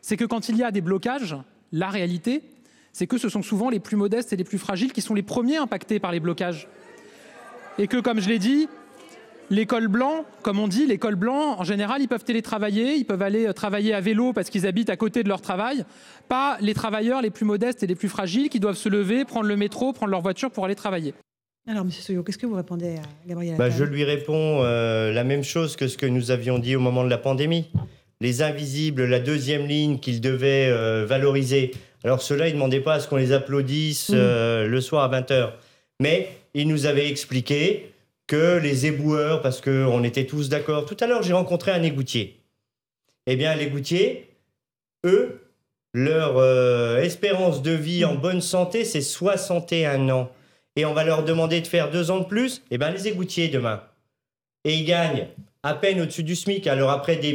c'est 0.00 0.16
que 0.16 0.24
quand 0.24 0.48
il 0.48 0.56
y 0.56 0.62
a 0.62 0.70
des 0.70 0.80
blocages, 0.80 1.34
la 1.72 1.88
réalité, 1.88 2.44
c'est 2.92 3.08
que 3.08 3.18
ce 3.18 3.28
sont 3.28 3.42
souvent 3.42 3.68
les 3.68 3.80
plus 3.80 3.96
modestes 3.96 4.32
et 4.32 4.36
les 4.36 4.44
plus 4.44 4.58
fragiles 4.58 4.92
qui 4.92 5.02
sont 5.02 5.12
les 5.12 5.24
premiers 5.24 5.56
impactés 5.56 5.98
par 5.98 6.12
les 6.12 6.20
blocages. 6.20 6.68
Et 7.78 7.88
que, 7.88 7.96
comme 7.96 8.20
je 8.20 8.28
l'ai 8.28 8.38
dit, 8.38 8.68
Les 9.48 9.64
cols 9.64 9.86
blancs, 9.86 10.24
comme 10.42 10.58
on 10.58 10.66
dit, 10.66 10.86
les 10.86 10.98
cols 10.98 11.14
blancs, 11.14 11.60
en 11.60 11.62
général, 11.62 12.02
ils 12.02 12.08
peuvent 12.08 12.24
télétravailler, 12.24 12.96
ils 12.96 13.04
peuvent 13.04 13.22
aller 13.22 13.52
travailler 13.54 13.94
à 13.94 14.00
vélo 14.00 14.32
parce 14.32 14.50
qu'ils 14.50 14.66
habitent 14.66 14.90
à 14.90 14.96
côté 14.96 15.22
de 15.22 15.28
leur 15.28 15.40
travail. 15.40 15.84
Pas 16.28 16.58
les 16.60 16.74
travailleurs 16.74 17.22
les 17.22 17.30
plus 17.30 17.44
modestes 17.44 17.84
et 17.84 17.86
les 17.86 17.94
plus 17.94 18.08
fragiles 18.08 18.48
qui 18.48 18.58
doivent 18.58 18.76
se 18.76 18.88
lever, 18.88 19.24
prendre 19.24 19.46
le 19.46 19.56
métro, 19.56 19.92
prendre 19.92 20.10
leur 20.10 20.20
voiture 20.20 20.50
pour 20.50 20.64
aller 20.64 20.74
travailler. 20.74 21.14
Alors, 21.68 21.82
M. 21.82 21.90
Soyo, 21.90 22.22
qu'est-ce 22.22 22.38
que 22.38 22.46
vous 22.46 22.54
répondez 22.54 22.96
à 22.96 23.28
Gabriel 23.28 23.56
bah, 23.56 23.70
Je 23.70 23.82
lui 23.82 24.04
réponds 24.04 24.62
euh, 24.62 25.12
la 25.12 25.24
même 25.24 25.42
chose 25.42 25.74
que 25.74 25.88
ce 25.88 25.96
que 25.98 26.06
nous 26.06 26.30
avions 26.30 26.60
dit 26.60 26.76
au 26.76 26.80
moment 26.80 27.02
de 27.02 27.10
la 27.10 27.18
pandémie. 27.18 27.68
Les 28.20 28.40
invisibles, 28.40 29.04
la 29.04 29.18
deuxième 29.18 29.66
ligne 29.66 29.98
qu'ils 29.98 30.20
devaient 30.20 30.68
euh, 30.70 31.04
valoriser. 31.06 31.72
Alors, 32.04 32.22
ceux-là, 32.22 32.46
ils 32.46 32.50
ne 32.50 32.54
demandaient 32.54 32.80
pas 32.80 32.94
à 32.94 33.00
ce 33.00 33.08
qu'on 33.08 33.16
les 33.16 33.32
applaudisse 33.32 34.10
mmh. 34.10 34.14
euh, 34.14 34.68
le 34.68 34.80
soir 34.80 35.12
à 35.12 35.20
20h. 35.20 35.54
Mais 35.98 36.28
ils 36.54 36.68
nous 36.68 36.86
avaient 36.86 37.08
expliqué 37.08 37.92
que 38.28 38.58
les 38.58 38.86
éboueurs, 38.86 39.42
parce 39.42 39.60
qu'on 39.60 40.04
était 40.04 40.26
tous 40.26 40.48
d'accord. 40.48 40.86
Tout 40.86 40.96
à 41.00 41.08
l'heure, 41.08 41.24
j'ai 41.24 41.32
rencontré 41.32 41.72
un 41.72 41.82
égoutier. 41.82 42.38
Eh 43.26 43.34
bien, 43.34 43.56
l'égoutier, 43.56 44.30
eux, 45.04 45.40
leur 45.94 46.98
espérance 46.98 47.60
de 47.60 47.72
vie 47.72 48.04
en 48.04 48.14
bonne 48.14 48.40
santé, 48.40 48.84
c'est 48.84 49.00
61 49.00 50.08
ans. 50.10 50.30
Et 50.76 50.84
on 50.84 50.92
va 50.92 51.04
leur 51.04 51.24
demander 51.24 51.60
de 51.60 51.66
faire 51.66 51.90
deux 51.90 52.10
ans 52.10 52.20
de 52.20 52.24
plus. 52.24 52.62
Eh 52.70 52.78
bien, 52.78 52.90
les 52.90 53.08
égoutiers, 53.08 53.48
demain. 53.48 53.82
Et 54.64 54.74
ils 54.74 54.84
gagnent 54.84 55.26
à 55.62 55.74
peine 55.74 56.00
au-dessus 56.00 56.22
du 56.22 56.36
SMIC. 56.36 56.66
Alors, 56.66 56.90
après 56.90 57.16
des, 57.16 57.32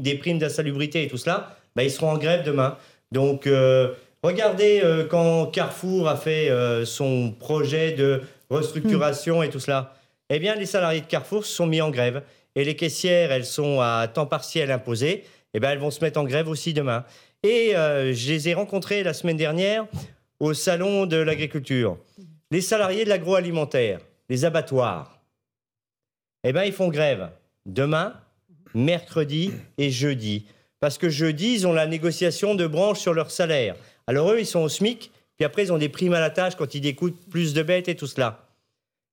des 0.00 0.14
primes 0.14 0.38
d'insalubrité 0.38 1.04
et 1.04 1.08
tout 1.08 1.16
cela, 1.16 1.56
ben, 1.76 1.82
ils 1.82 1.90
seront 1.90 2.10
en 2.10 2.18
grève 2.18 2.44
demain. 2.44 2.78
Donc, 3.12 3.46
euh, 3.46 3.92
regardez 4.22 4.80
euh, 4.82 5.04
quand 5.04 5.46
Carrefour 5.46 6.08
a 6.08 6.16
fait 6.16 6.50
son 6.84 7.32
projet 7.32 7.92
de 7.92 8.22
restructuration 8.48 9.42
et 9.42 9.50
tout 9.50 9.60
cela 9.60 9.94
eh 10.30 10.38
bien, 10.38 10.54
les 10.54 10.66
salariés 10.66 11.00
de 11.00 11.06
Carrefour 11.06 11.44
se 11.44 11.54
sont 11.54 11.66
mis 11.66 11.80
en 11.80 11.90
grève. 11.90 12.22
Et 12.54 12.64
les 12.64 12.76
caissières, 12.76 13.32
elles 13.32 13.44
sont 13.44 13.80
à 13.80 14.08
temps 14.08 14.26
partiel 14.26 14.70
imposé. 14.70 15.24
Eh 15.52 15.60
bien, 15.60 15.70
elles 15.70 15.78
vont 15.78 15.90
se 15.90 16.00
mettre 16.00 16.18
en 16.18 16.24
grève 16.24 16.48
aussi 16.48 16.72
demain. 16.72 17.04
Et 17.42 17.76
euh, 17.76 18.12
je 18.12 18.32
les 18.32 18.48
ai 18.48 18.54
rencontrées 18.54 19.02
la 19.02 19.12
semaine 19.12 19.36
dernière 19.36 19.86
au 20.40 20.54
salon 20.54 21.06
de 21.06 21.16
l'agriculture. 21.16 21.98
Les 22.54 22.60
salariés 22.60 23.02
de 23.02 23.08
l'agroalimentaire, 23.08 23.98
les 24.28 24.44
abattoirs, 24.44 25.18
eh 26.44 26.52
bien, 26.52 26.62
ils 26.62 26.72
font 26.72 26.86
grève 26.86 27.30
demain, 27.66 28.14
mercredi 28.74 29.50
et 29.76 29.90
jeudi. 29.90 30.46
Parce 30.78 30.96
que 30.96 31.08
jeudi, 31.08 31.54
ils 31.54 31.66
ont 31.66 31.72
la 31.72 31.88
négociation 31.88 32.54
de 32.54 32.68
branche 32.68 33.00
sur 33.00 33.12
leur 33.12 33.32
salaire. 33.32 33.74
Alors 34.06 34.30
eux, 34.30 34.38
ils 34.38 34.46
sont 34.46 34.60
au 34.60 34.68
SMIC, 34.68 35.10
puis 35.34 35.44
après, 35.44 35.64
ils 35.64 35.72
ont 35.72 35.78
des 35.78 35.88
primes 35.88 36.14
à 36.14 36.20
la 36.20 36.30
tâche 36.30 36.54
quand 36.54 36.76
ils 36.76 36.80
découpent 36.80 37.28
plus 37.28 37.54
de 37.54 37.62
bêtes 37.64 37.88
et 37.88 37.96
tout 37.96 38.06
cela 38.06 38.46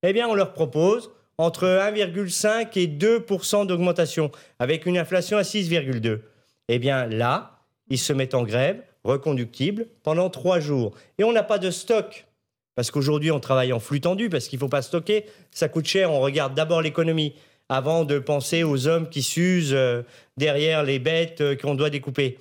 eh 0.04 0.14
bien, 0.14 0.28
on 0.28 0.36
leur 0.36 0.54
propose 0.54 1.10
entre 1.40 1.66
1,5 1.66 2.78
et 2.78 2.86
2% 2.86 3.66
d'augmentation, 3.66 4.30
avec 4.60 4.86
une 4.86 5.00
inflation 5.00 5.40
à 5.40 5.42
6,2. 5.42 6.20
Eh 6.68 6.78
bien, 6.78 7.08
là, 7.08 7.60
ils 7.88 7.98
se 7.98 8.14
mettent 8.14 8.36
en 8.36 8.44
grève, 8.44 8.84
reconductible, 9.04 9.88
pendant 10.04 10.30
trois 10.30 10.60
jours. 10.60 10.94
Et 11.18 11.24
on 11.24 11.32
n'a 11.32 11.42
pas 11.42 11.58
de 11.58 11.72
stock. 11.72 12.28
Parce 12.76 12.92
qu'aujourd'hui, 12.92 13.32
on 13.32 13.40
travaille 13.40 13.74
en 13.74 13.80
flux 13.80 14.02
tendu, 14.02 14.30
parce 14.30 14.48
qu'il 14.48 14.58
ne 14.58 14.62
faut 14.62 14.70
pas 14.70 14.82
stocker. 14.82 15.26
Ça 15.52 15.68
coûte 15.68 15.86
cher. 15.86 16.12
On 16.12 16.20
regarde 16.22 16.54
d'abord 16.54 16.82
l'économie 16.82 17.34
avant 17.70 18.04
de 18.04 18.20
penser 18.20 18.64
aux 18.64 18.88
hommes 18.88 19.10
qui 19.10 19.22
s'usent 19.22 19.74
euh, 19.74 20.02
derrière 20.38 20.84
les 20.84 21.00
bêtes 21.00 21.42
euh, 21.42 21.56
qu'on 21.56 21.76
doit 21.76 21.90
découper. 21.90 22.38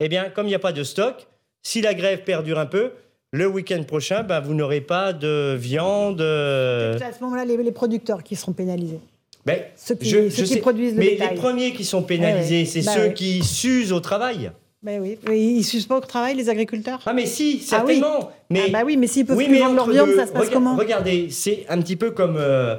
Eh 0.00 0.08
bien, 0.08 0.30
comme 0.30 0.46
il 0.46 0.50
n'y 0.50 0.54
a 0.54 0.60
pas 0.60 0.72
de 0.72 0.84
stock, 0.84 1.26
si 1.62 1.80
la 1.80 1.94
grève 1.94 2.22
perdure 2.24 2.58
un 2.58 2.66
peu, 2.66 2.92
le 3.32 3.46
week-end 3.46 3.82
prochain, 3.84 4.22
ben, 4.22 4.40
vous 4.40 4.54
n'aurez 4.54 4.80
pas 4.80 5.12
de 5.12 5.56
viande. 5.58 6.20
Euh, 6.20 6.98
à 7.00 7.12
ce 7.12 7.22
moment-là, 7.24 7.44
les, 7.44 7.72
producteurs 7.72 8.22
qui 8.22 8.36
seront 8.36 8.52
pénalisés. 8.52 9.00
Ben, 9.46 9.60
ceux 9.76 9.94
qui, 9.94 10.56
produisent 10.58 10.94
le 10.94 11.00
Mais 11.00 11.18
les 11.18 11.34
premiers 11.34 11.72
qui 11.72 11.84
sont 11.84 12.02
pénalisés, 12.02 12.64
c'est 12.64 12.82
bah 12.82 12.92
ceux 12.94 13.08
qui 13.08 13.42
s'usent 13.42 13.92
au 13.92 14.00
travail. 14.00 14.50
Ben 14.84 15.00
oui, 15.00 15.18
ils 15.26 15.64
s'usent 15.64 15.86
pas 15.86 15.96
au 15.96 16.00
travail, 16.00 16.36
les 16.36 16.50
agriculteurs? 16.50 17.00
Ah 17.06 17.14
mais 17.14 17.24
si, 17.24 17.58
certainement. 17.58 18.18
Ah 18.20 18.26
oui. 18.28 18.34
Mais, 18.50 18.62
ah 18.66 18.70
bah 18.70 18.82
oui, 18.84 18.98
mais 18.98 19.06
s'ils 19.06 19.24
peuvent 19.24 19.42
plus 19.42 19.58
vendre 19.58 19.76
leur 19.76 19.88
viande, 19.88 20.10
ça 20.14 20.26
se 20.26 20.32
passe 20.32 20.50
comment? 20.50 20.76
Regardez, 20.76 21.30
c'est 21.30 21.64
un 21.70 21.80
petit 21.80 21.96
peu 21.96 22.10
comme 22.10 22.36
euh, 22.38 22.76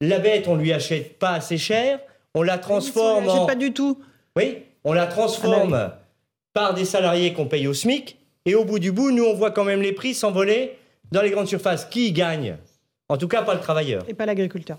la 0.00 0.18
bête, 0.18 0.48
on 0.48 0.56
lui 0.56 0.72
achète 0.72 1.16
pas 1.20 1.30
assez 1.30 1.56
cher, 1.56 2.00
on 2.34 2.42
la 2.42 2.58
transforme 2.58 3.28
on 3.28 3.30
en... 3.30 3.46
pas 3.46 3.54
du 3.54 3.72
tout. 3.72 3.96
Oui, 4.36 4.58
on 4.82 4.92
la 4.92 5.06
transforme 5.06 5.74
ah 5.74 5.86
bah 5.88 6.00
par 6.52 6.74
des 6.74 6.84
salariés 6.84 7.32
qu'on 7.32 7.46
paye 7.46 7.68
au 7.68 7.74
SMIC, 7.74 8.18
et 8.44 8.56
au 8.56 8.64
bout 8.64 8.80
du 8.80 8.90
bout, 8.90 9.12
nous, 9.12 9.24
on 9.24 9.34
voit 9.34 9.52
quand 9.52 9.64
même 9.64 9.82
les 9.82 9.92
prix 9.92 10.14
s'envoler 10.14 10.76
dans 11.12 11.22
les 11.22 11.30
grandes 11.30 11.48
surfaces. 11.48 11.84
Qui 11.84 12.10
gagne? 12.12 12.56
En 13.08 13.16
tout 13.18 13.28
cas, 13.28 13.42
pas 13.42 13.54
le 13.54 13.60
travailleur. 13.60 14.04
Et 14.08 14.14
pas 14.14 14.26
l'agriculteur. 14.26 14.78